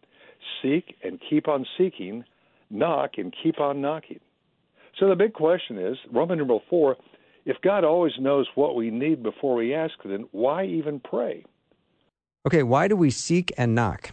[0.61, 2.23] seek and keep on seeking,
[2.69, 4.19] knock and keep on knocking.
[4.99, 6.95] So the big question is Roman numeral 4
[7.45, 11.43] if God always knows what we need before we ask, then why even pray?
[12.45, 14.11] Okay, why do we seek and knock?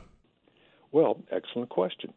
[0.92, 2.14] Well, excellent question.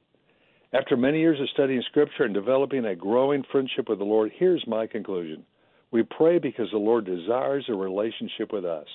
[0.72, 4.63] After many years of studying Scripture and developing a growing friendship with the Lord, here's
[4.67, 5.43] my conclusion.
[5.91, 8.86] We pray because the Lord desires a relationship with us.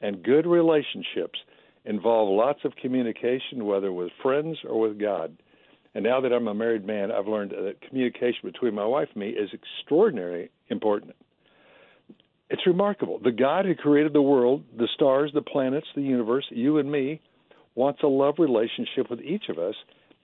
[0.00, 1.38] And good relationships
[1.84, 5.36] involve lots of communication, whether with friends or with God.
[5.94, 9.22] And now that I'm a married man, I've learned that communication between my wife and
[9.22, 11.16] me is extraordinarily important.
[12.50, 13.18] It's remarkable.
[13.18, 17.20] The God who created the world, the stars, the planets, the universe, you and me,
[17.74, 19.74] wants a love relationship with each of us,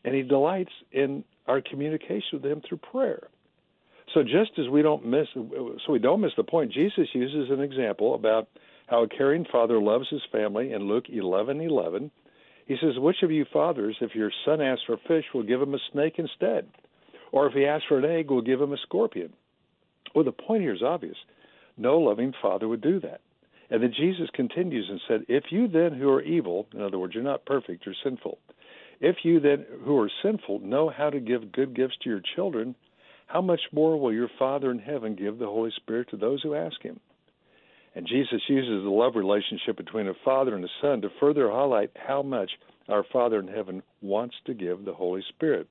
[0.04, 3.28] and He delights in our communication with Him through prayer.
[4.14, 6.72] So just as we don't miss, so we don't miss the point.
[6.72, 8.48] Jesus uses an example about
[8.86, 12.10] how a caring father loves his family in Luke 11:11.
[12.66, 15.74] He says, "Which of you fathers, if your son asks for fish, will give him
[15.74, 16.68] a snake instead,
[17.30, 19.32] or if he asks for an egg, will give him a scorpion?"
[20.14, 21.16] Well, the point here is obvious.
[21.78, 23.22] No loving father would do that.
[23.70, 27.14] And then Jesus continues and said, "If you then who are evil, in other words,
[27.14, 28.38] you're not perfect, you're sinful.
[29.02, 32.76] If you then who are sinful know how to give good gifts to your children,
[33.26, 36.54] how much more will your Father in heaven give the Holy Spirit to those who
[36.54, 37.00] ask him?"
[37.96, 41.90] And Jesus uses the love relationship between a father and a son to further highlight
[41.96, 42.52] how much
[42.88, 45.66] our Father in heaven wants to give the Holy Spirit,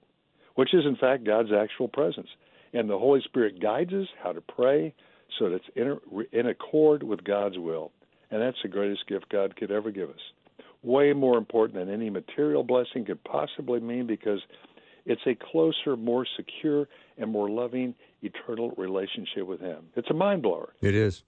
[0.56, 2.30] which is in fact God's actual presence.
[2.74, 4.94] And the Holy Spirit guides us how to pray
[5.40, 7.92] so that it's in, in accord with God's will.
[8.30, 10.22] And that's the greatest gift God could ever give us.
[10.84, 14.40] Way more important than any material blessing could possibly mean because
[15.06, 19.86] it's a closer, more secure, and more loving eternal relationship with Him.
[19.96, 20.74] It's a mind blower.
[20.82, 21.24] It is.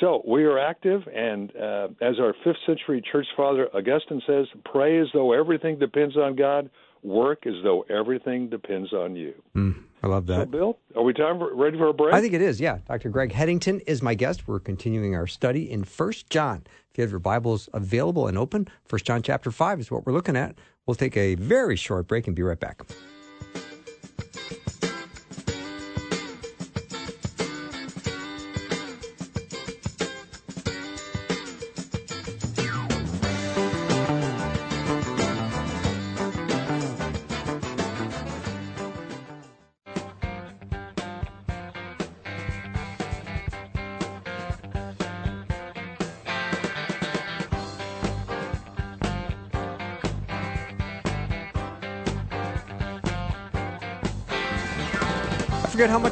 [0.00, 5.00] So we are active, and uh, as our fifth century church father Augustine says, pray
[5.00, 6.68] as though everything depends on God,
[7.04, 9.34] work as though everything depends on you.
[9.54, 10.40] Mm, I love that.
[10.40, 12.14] So, Bill, are we time for, ready for a break?
[12.14, 12.78] I think it is, yeah.
[12.88, 13.10] Dr.
[13.10, 14.48] Greg Headington is my guest.
[14.48, 16.64] We're continuing our study in First John.
[16.90, 20.12] If you have your Bibles available and open, First John chapter 5 is what we're
[20.12, 20.56] looking at.
[20.86, 22.82] We'll take a very short break and be right back.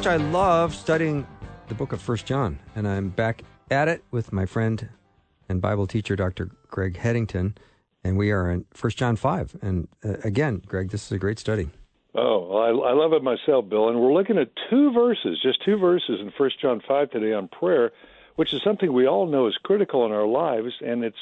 [0.03, 1.25] Much I love studying
[1.69, 3.41] the book of First John, and I'm back
[3.71, 4.89] at it with my friend
[5.47, 6.49] and Bible teacher, Dr.
[6.67, 7.55] Greg Headington,
[8.03, 9.55] and we are in First John five.
[9.61, 11.69] And uh, again, Greg, this is a great study.
[12.15, 13.87] Oh, well, I, I love it myself, Bill.
[13.87, 17.47] And we're looking at two verses, just two verses in First John five today on
[17.47, 17.91] prayer,
[18.35, 21.15] which is something we all know is critical in our lives, and it's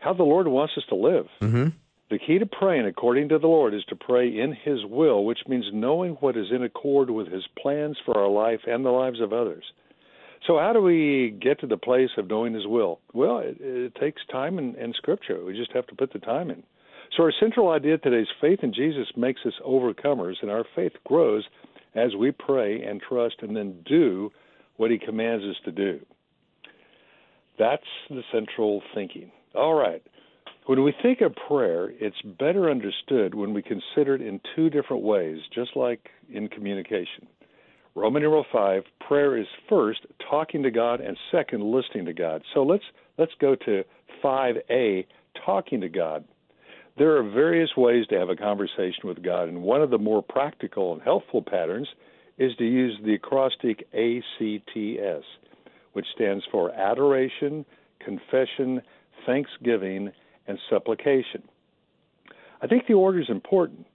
[0.00, 1.28] how the Lord wants us to live.
[1.40, 1.68] Mm-hmm.
[2.10, 5.40] The key to praying according to the Lord is to pray in His will, which
[5.46, 9.20] means knowing what is in accord with His plans for our life and the lives
[9.20, 9.64] of others.
[10.46, 13.00] So, how do we get to the place of knowing His will?
[13.12, 15.44] Well, it, it takes time and, and Scripture.
[15.44, 16.62] We just have to put the time in.
[17.14, 20.92] So, our central idea today is faith in Jesus makes us overcomers, and our faith
[21.04, 21.44] grows
[21.94, 24.30] as we pray and trust and then do
[24.78, 26.00] what He commands us to do.
[27.58, 29.30] That's the central thinking.
[29.54, 30.02] All right.
[30.68, 35.02] When we think of prayer, it's better understood when we consider it in two different
[35.02, 37.26] ways, just like in communication.
[37.94, 42.42] Roman numeral five, prayer is first talking to God and second listening to God.
[42.52, 42.84] So let's
[43.16, 43.82] let's go to
[44.20, 45.06] five A,
[45.46, 46.24] talking to God.
[46.98, 50.22] There are various ways to have a conversation with God, and one of the more
[50.22, 51.88] practical and helpful patterns
[52.36, 55.24] is to use the acrostic ACTS,
[55.94, 57.64] which stands for adoration,
[58.04, 58.82] confession,
[59.24, 60.12] thanksgiving,
[60.48, 61.42] and supplication.
[62.60, 63.86] I think the order is important.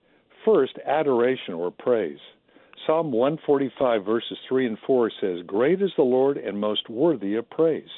[0.46, 2.20] First, adoration or praise.
[2.86, 7.50] Psalm 145, verses 3 and 4 says, Great is the Lord and most worthy of
[7.50, 7.90] praise.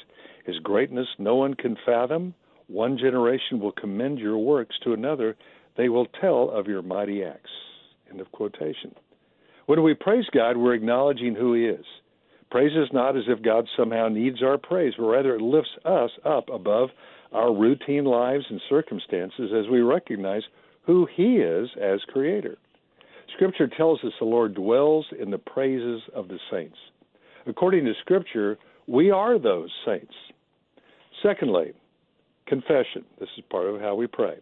[0.44, 2.34] His greatness no one can fathom.
[2.68, 5.36] One generation will commend your works to another.
[5.76, 7.50] They will tell of your mighty acts.
[8.10, 8.94] End of quotation.
[9.66, 11.84] When we praise God, we're acknowledging who He is.
[12.50, 16.10] Praise is not as if God somehow needs our praise, but rather it lifts us
[16.24, 16.90] up above
[17.36, 20.42] our routine lives and circumstances as we recognize
[20.86, 22.56] who He is as Creator.
[23.34, 26.78] Scripture tells us the Lord dwells in the praises of the saints.
[27.46, 28.56] According to Scripture,
[28.86, 30.14] we are those saints.
[31.22, 31.72] Secondly,
[32.46, 33.04] confession.
[33.20, 34.36] This is part of how we pray.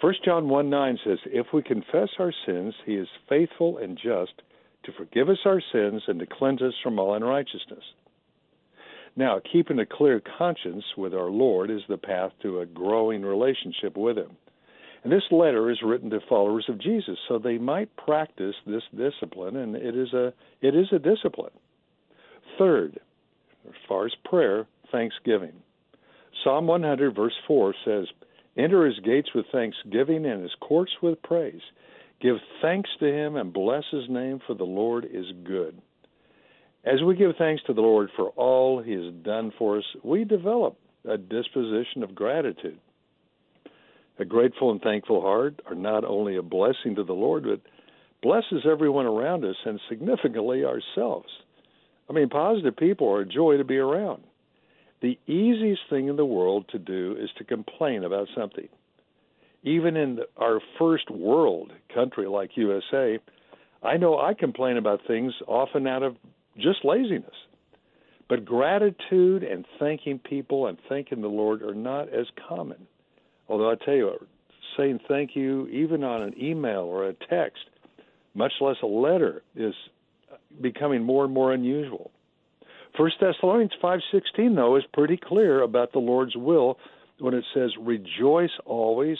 [0.00, 4.42] 1 John 1 9 says, If we confess our sins, he is faithful and just
[4.84, 7.84] to forgive us our sins and to cleanse us from all unrighteousness.
[9.16, 13.96] Now, keeping a clear conscience with our Lord is the path to a growing relationship
[13.96, 14.36] with Him.
[15.04, 19.56] And this letter is written to followers of Jesus, so they might practice this discipline,
[19.56, 21.52] and it is a it is a discipline.
[22.58, 22.98] Third,
[23.68, 25.52] as far as prayer, thanksgiving.
[26.42, 28.06] Psalm 100, verse 4 says,
[28.56, 31.62] Enter his gates with thanksgiving and his courts with praise.
[32.20, 35.80] Give thanks to him and bless his name, for the Lord is good.
[36.84, 40.24] As we give thanks to the Lord for all he has done for us, we
[40.24, 40.76] develop
[41.08, 42.78] a disposition of gratitude.
[44.18, 47.60] A grateful and thankful heart are not only a blessing to the Lord, but
[48.22, 51.28] blesses everyone around us and significantly ourselves.
[52.08, 54.22] I mean, positive people are a joy to be around.
[55.00, 58.68] The easiest thing in the world to do is to complain about something.
[59.62, 63.18] Even in our first world country like USA,
[63.82, 66.16] I know I complain about things often out of
[66.56, 67.34] just laziness.
[68.28, 72.86] But gratitude and thanking people and thanking the Lord are not as common.
[73.48, 74.26] Although I tell you,
[74.76, 77.64] saying thank you even on an email or a text,
[78.34, 79.74] much less a letter, is
[80.60, 82.10] becoming more and more unusual.
[82.96, 86.78] First Thessalonians five sixteen though is pretty clear about the Lord's will
[87.18, 89.18] when it says, "Rejoice always,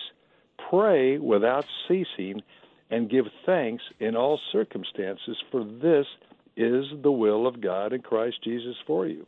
[0.70, 2.42] pray without ceasing,
[2.90, 6.06] and give thanks in all circumstances, for this
[6.56, 9.26] is the will of God in Christ Jesus for you."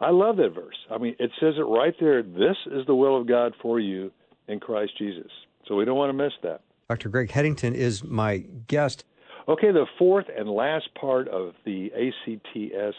[0.00, 0.76] I love that verse.
[0.90, 2.22] I mean, it says it right there.
[2.22, 4.10] This is the will of God for you
[4.48, 5.30] in Christ Jesus.
[5.66, 6.62] So we don't want to miss that.
[6.88, 7.10] Dr.
[7.10, 9.04] Greg Headington is my guest.
[9.46, 12.96] Okay, the fourth and last part of the ACTS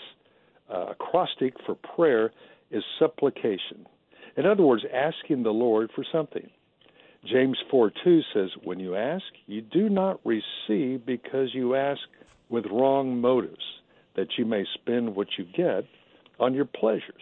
[0.71, 2.31] uh, acrostic for prayer
[2.69, 3.85] is supplication.
[4.37, 6.49] In other words, asking the Lord for something.
[7.25, 11.99] James 4 2 says, When you ask, you do not receive because you ask
[12.51, 13.63] with wrong motives,
[14.15, 15.85] that you may spend what you get
[16.39, 17.21] on your pleasures.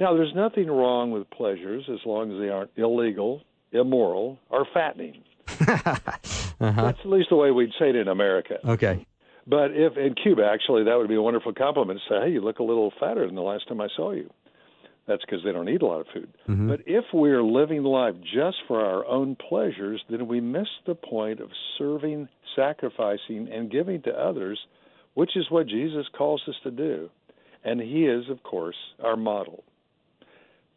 [0.00, 5.22] Now, there's nothing wrong with pleasures as long as they aren't illegal, immoral, or fattening.
[5.60, 6.46] uh-huh.
[6.58, 8.58] That's at least the way we'd say it in America.
[8.66, 9.06] Okay.
[9.46, 12.40] But if in Cuba, actually, that would be a wonderful compliment to say, hey, you
[12.40, 14.30] look a little fatter than the last time I saw you.
[15.06, 16.32] That's because they don't eat a lot of food.
[16.48, 16.68] Mm-hmm.
[16.68, 21.40] But if we're living life just for our own pleasures, then we miss the point
[21.40, 24.58] of serving, sacrificing, and giving to others,
[25.12, 27.10] which is what Jesus calls us to do.
[27.64, 29.64] And He is, of course, our model.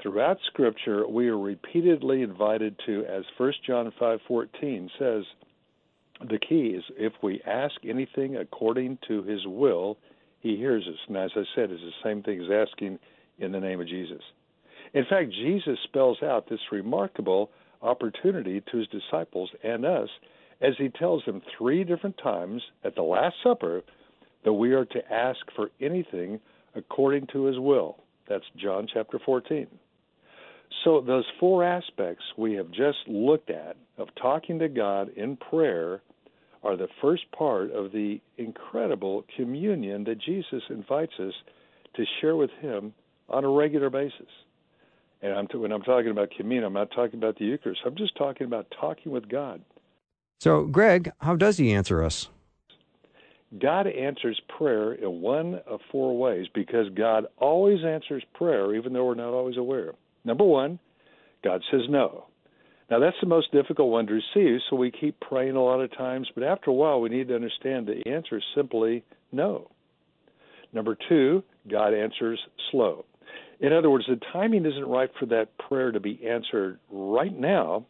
[0.02, 5.24] Throughout Scripture, we are repeatedly invited to, as 1 John 5:14 says,
[6.22, 9.98] the key is if we ask anything according to his will,
[10.40, 11.00] he hears us.
[11.08, 13.00] And as I said, it's the same thing as asking
[13.40, 14.22] in the name of Jesus.
[14.94, 20.10] In fact, Jesus spells out this remarkable opportunity to his disciples and us
[20.62, 23.84] as he tells them three different times at the Last Supper
[24.44, 26.40] that we are to ask for anything
[26.76, 27.98] according to his will.
[28.28, 29.68] That's John chapter 14.
[30.84, 36.02] So, those four aspects we have just looked at of talking to God in prayer
[36.64, 41.34] are the first part of the incredible communion that Jesus invites us
[41.96, 42.94] to share with Him
[43.30, 44.28] on a regular basis.
[45.22, 47.82] And I'm t- when I'm talking about communion, I'm not talking about the Eucharist.
[47.86, 49.62] I'm just talking about talking with God.
[50.40, 52.30] So, Greg, how does He answer us?
[53.60, 59.06] God answers prayer in one of four ways because God always answers prayer, even though
[59.06, 59.94] we're not always aware.
[60.26, 60.80] Number one,
[61.44, 62.26] God says no.
[62.90, 65.96] Now, that's the most difficult one to receive, so we keep praying a lot of
[65.98, 69.70] times, but after a while, we need to understand the answer is simply no.
[70.72, 72.40] Number two, God answers
[72.72, 73.06] slow.
[73.60, 77.86] In other words, the timing isn't right for that prayer to be answered right now.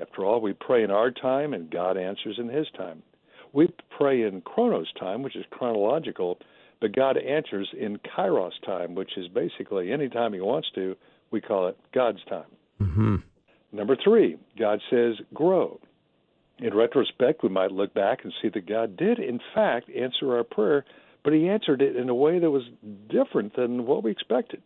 [0.00, 3.02] After all, we pray in our time and God answers in His time.
[3.52, 6.38] We pray in Chronos time, which is chronological,
[6.80, 10.96] but God answers in Kairos time, which is basically any time He wants to.
[11.30, 12.50] We call it God's time.
[12.80, 13.16] Mm-hmm.
[13.72, 15.80] Number three, God says grow.
[16.58, 20.44] In retrospect, we might look back and see that God did, in fact, answer our
[20.44, 20.84] prayer,
[21.22, 22.64] but He answered it in a way that was
[23.08, 24.62] different than what we expected.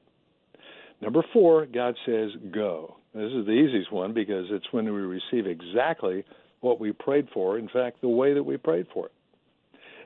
[1.02, 2.96] Number four, God says, go.
[3.12, 6.24] This is the easiest one because it's when we receive exactly
[6.60, 9.12] what we prayed for, in fact, the way that we prayed for it.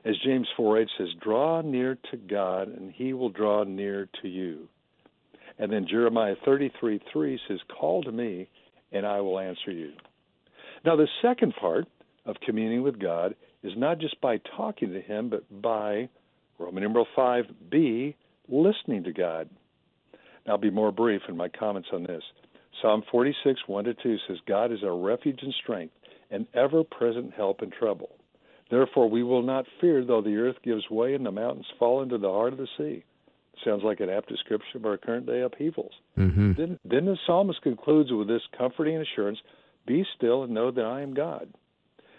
[0.09, 4.27] As James 4 8 says, draw near to God, and he will draw near to
[4.27, 4.67] you.
[5.59, 8.49] And then Jeremiah 33 3 says, Call to me,
[8.91, 9.91] and I will answer you.
[10.83, 11.85] Now, the second part
[12.25, 16.09] of communing with God is not just by talking to Him, but by,
[16.57, 18.15] Roman numeral 5b,
[18.47, 19.49] listening to God.
[20.47, 22.23] I'll be more brief in my comments on this.
[22.81, 25.93] Psalm 46, 1 to 2 says, God is our refuge and strength,
[26.29, 28.09] an ever present help in trouble.
[28.69, 32.17] Therefore, we will not fear though the earth gives way and the mountains fall into
[32.17, 33.03] the heart of the sea.
[33.65, 35.93] Sounds like an apt description of our current day upheavals.
[36.17, 36.53] Mm-hmm.
[36.57, 39.39] Then, then the psalmist concludes with this comforting assurance
[39.87, 41.51] Be still and know that I am God.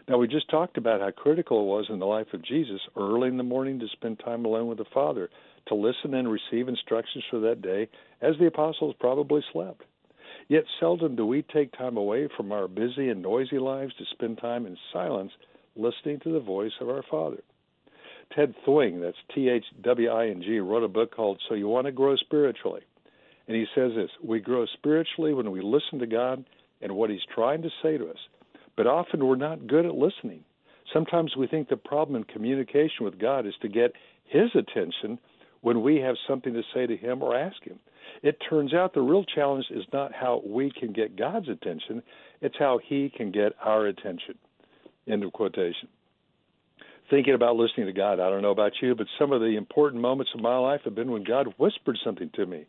[0.09, 3.29] Now, we just talked about how critical it was in the life of Jesus early
[3.29, 5.29] in the morning to spend time alone with the Father,
[5.69, 7.89] to listen and receive instructions for that day,
[8.21, 9.83] as the apostles probably slept.
[10.49, 14.39] Yet seldom do we take time away from our busy and noisy lives to spend
[14.39, 15.33] time in silence
[15.77, 17.43] listening to the voice of our Father.
[18.35, 21.69] Ted Thwing, that's T H W I N G, wrote a book called So You
[21.69, 22.83] Want to Grow Spiritually.
[23.47, 26.45] And he says this We grow spiritually when we listen to God
[26.81, 28.19] and what He's trying to say to us.
[28.77, 30.45] But often we're not good at listening.
[30.93, 33.93] Sometimes we think the problem in communication with God is to get
[34.25, 35.19] His attention
[35.61, 37.79] when we have something to say to Him or ask Him.
[38.23, 42.03] It turns out the real challenge is not how we can get God's attention,
[42.41, 44.37] it's how He can get our attention.
[45.07, 45.89] End of quotation.
[47.11, 50.03] Thinking about listening to God, I don't know about you, but some of the important
[50.03, 52.67] moments of my life have been when God whispered something to me.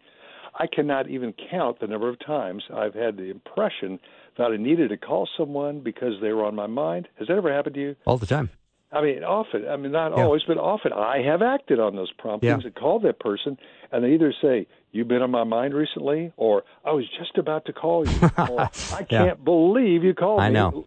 [0.57, 3.99] I cannot even count the number of times I've had the impression
[4.37, 7.07] that I needed to call someone because they were on my mind.
[7.19, 7.95] Has that ever happened to you?
[8.05, 8.49] All the time.
[8.91, 9.67] I mean, often.
[9.67, 10.23] I mean, not Yeah.
[10.23, 10.93] always, but often.
[10.93, 12.67] I have acted on those promptings Yeah.
[12.67, 13.57] and called that person,
[13.91, 17.65] and they either say, "You've been on my mind recently," or "I was just about
[17.65, 18.19] to call you,"
[18.49, 20.45] or "I can't believe you called me.
[20.45, 20.85] I me." know.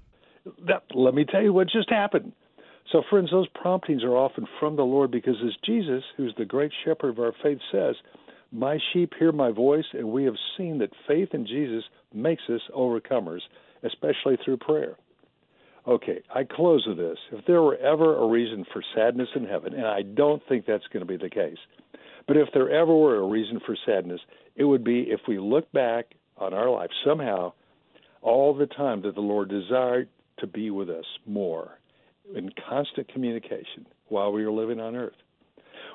[0.67, 2.33] That, let me tell you what just happened.
[2.91, 6.73] So, friends, those promptings are often from the Lord because, as Jesus, who's the great
[6.85, 7.95] shepherd of our faith, says,
[8.51, 12.61] My sheep hear my voice, and we have seen that faith in Jesus makes us
[12.77, 13.41] overcomers,
[13.85, 14.97] especially through prayer.
[15.87, 17.19] Okay, I close with this.
[17.33, 20.87] If there were ever a reason for sadness in heaven, and I don't think that's
[20.93, 21.59] going to be the case,
[22.29, 24.21] but if there ever were a reason for sadness,
[24.55, 27.53] it would be if we look back on our life somehow
[28.21, 30.09] all the time that the Lord desired
[30.39, 31.79] to be with us more
[32.35, 35.17] in constant communication while we were living on earth.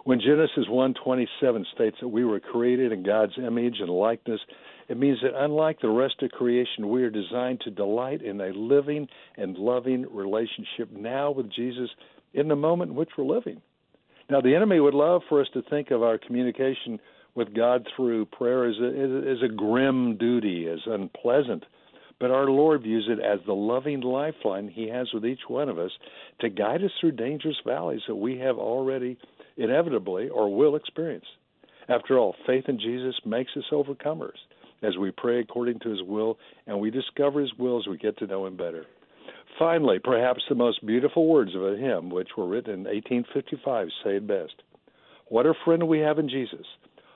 [0.04, 4.42] When Genesis 1:27 states that we were created in God's image and likeness,
[4.88, 8.54] it means that unlike the rest of creation, we are designed to delight in a
[8.54, 11.90] living and loving relationship now with Jesus
[12.34, 13.62] in the moment in which we're living.
[14.30, 17.00] Now, the enemy would love for us to think of our communication
[17.36, 21.66] with God through prayer as a, as a grim duty, as unpleasant.
[22.20, 25.78] But our Lord views it as the loving lifeline He has with each one of
[25.78, 25.92] us
[26.40, 29.18] to guide us through dangerous valleys that we have already
[29.56, 31.26] inevitably or will experience.
[31.88, 34.38] After all, faith in Jesus makes us overcomers
[34.82, 38.18] as we pray according to His will and we discover His will as we get
[38.18, 38.86] to know Him better.
[39.58, 44.18] Finally, perhaps the most beautiful words of a hymn, which were written in 1855, say
[44.18, 44.54] it best
[45.28, 46.66] What a friend we have in Jesus,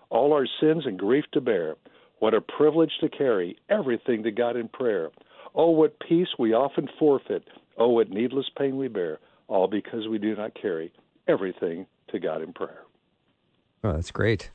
[0.09, 1.75] all our sins and grief to bear.
[2.19, 5.09] What a privilege to carry everything to God in prayer.
[5.55, 7.47] Oh, what peace we often forfeit.
[7.77, 10.91] Oh, what needless pain we bear, all because we do not carry
[11.27, 12.83] everything to God in prayer.
[13.83, 14.51] Oh, that's great.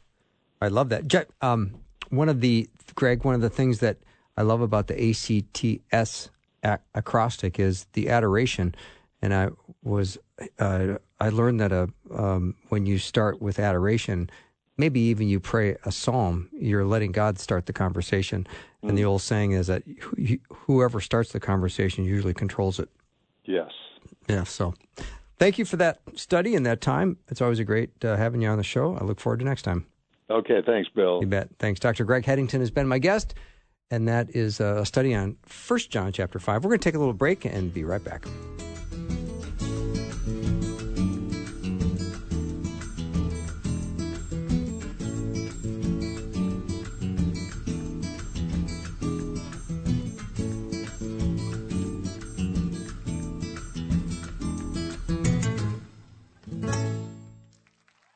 [0.61, 1.27] I love that.
[1.41, 1.75] Um,
[2.11, 3.99] one of the Greg, one of the things that
[4.37, 6.31] I love about the ACTS
[6.63, 8.75] ac- acrostic is the adoration,
[9.23, 9.49] and I
[9.83, 10.19] was
[10.59, 14.31] uh, I learned that uh, um, when you start with adoration,
[14.77, 18.47] maybe even you pray a psalm, you're letting God start the conversation,
[18.83, 19.83] and the old saying is that
[20.19, 22.89] wh- whoever starts the conversation usually controls it.
[23.45, 23.71] Yes.
[24.29, 24.45] Yeah.
[24.45, 24.75] So,
[25.39, 27.19] thank you for that study and that time.
[27.29, 28.97] It's always a great uh, having you on the show.
[28.97, 29.87] I look forward to next time.
[30.31, 31.21] Okay, thanks, Bill.
[31.21, 31.49] You bet.
[31.59, 31.79] Thanks.
[31.81, 32.05] Dr.
[32.05, 33.35] Greg Headington has been my guest,
[33.91, 36.65] and that is uh, a study on First John chapter 5.
[36.65, 38.27] We're going to take a little break and be right back.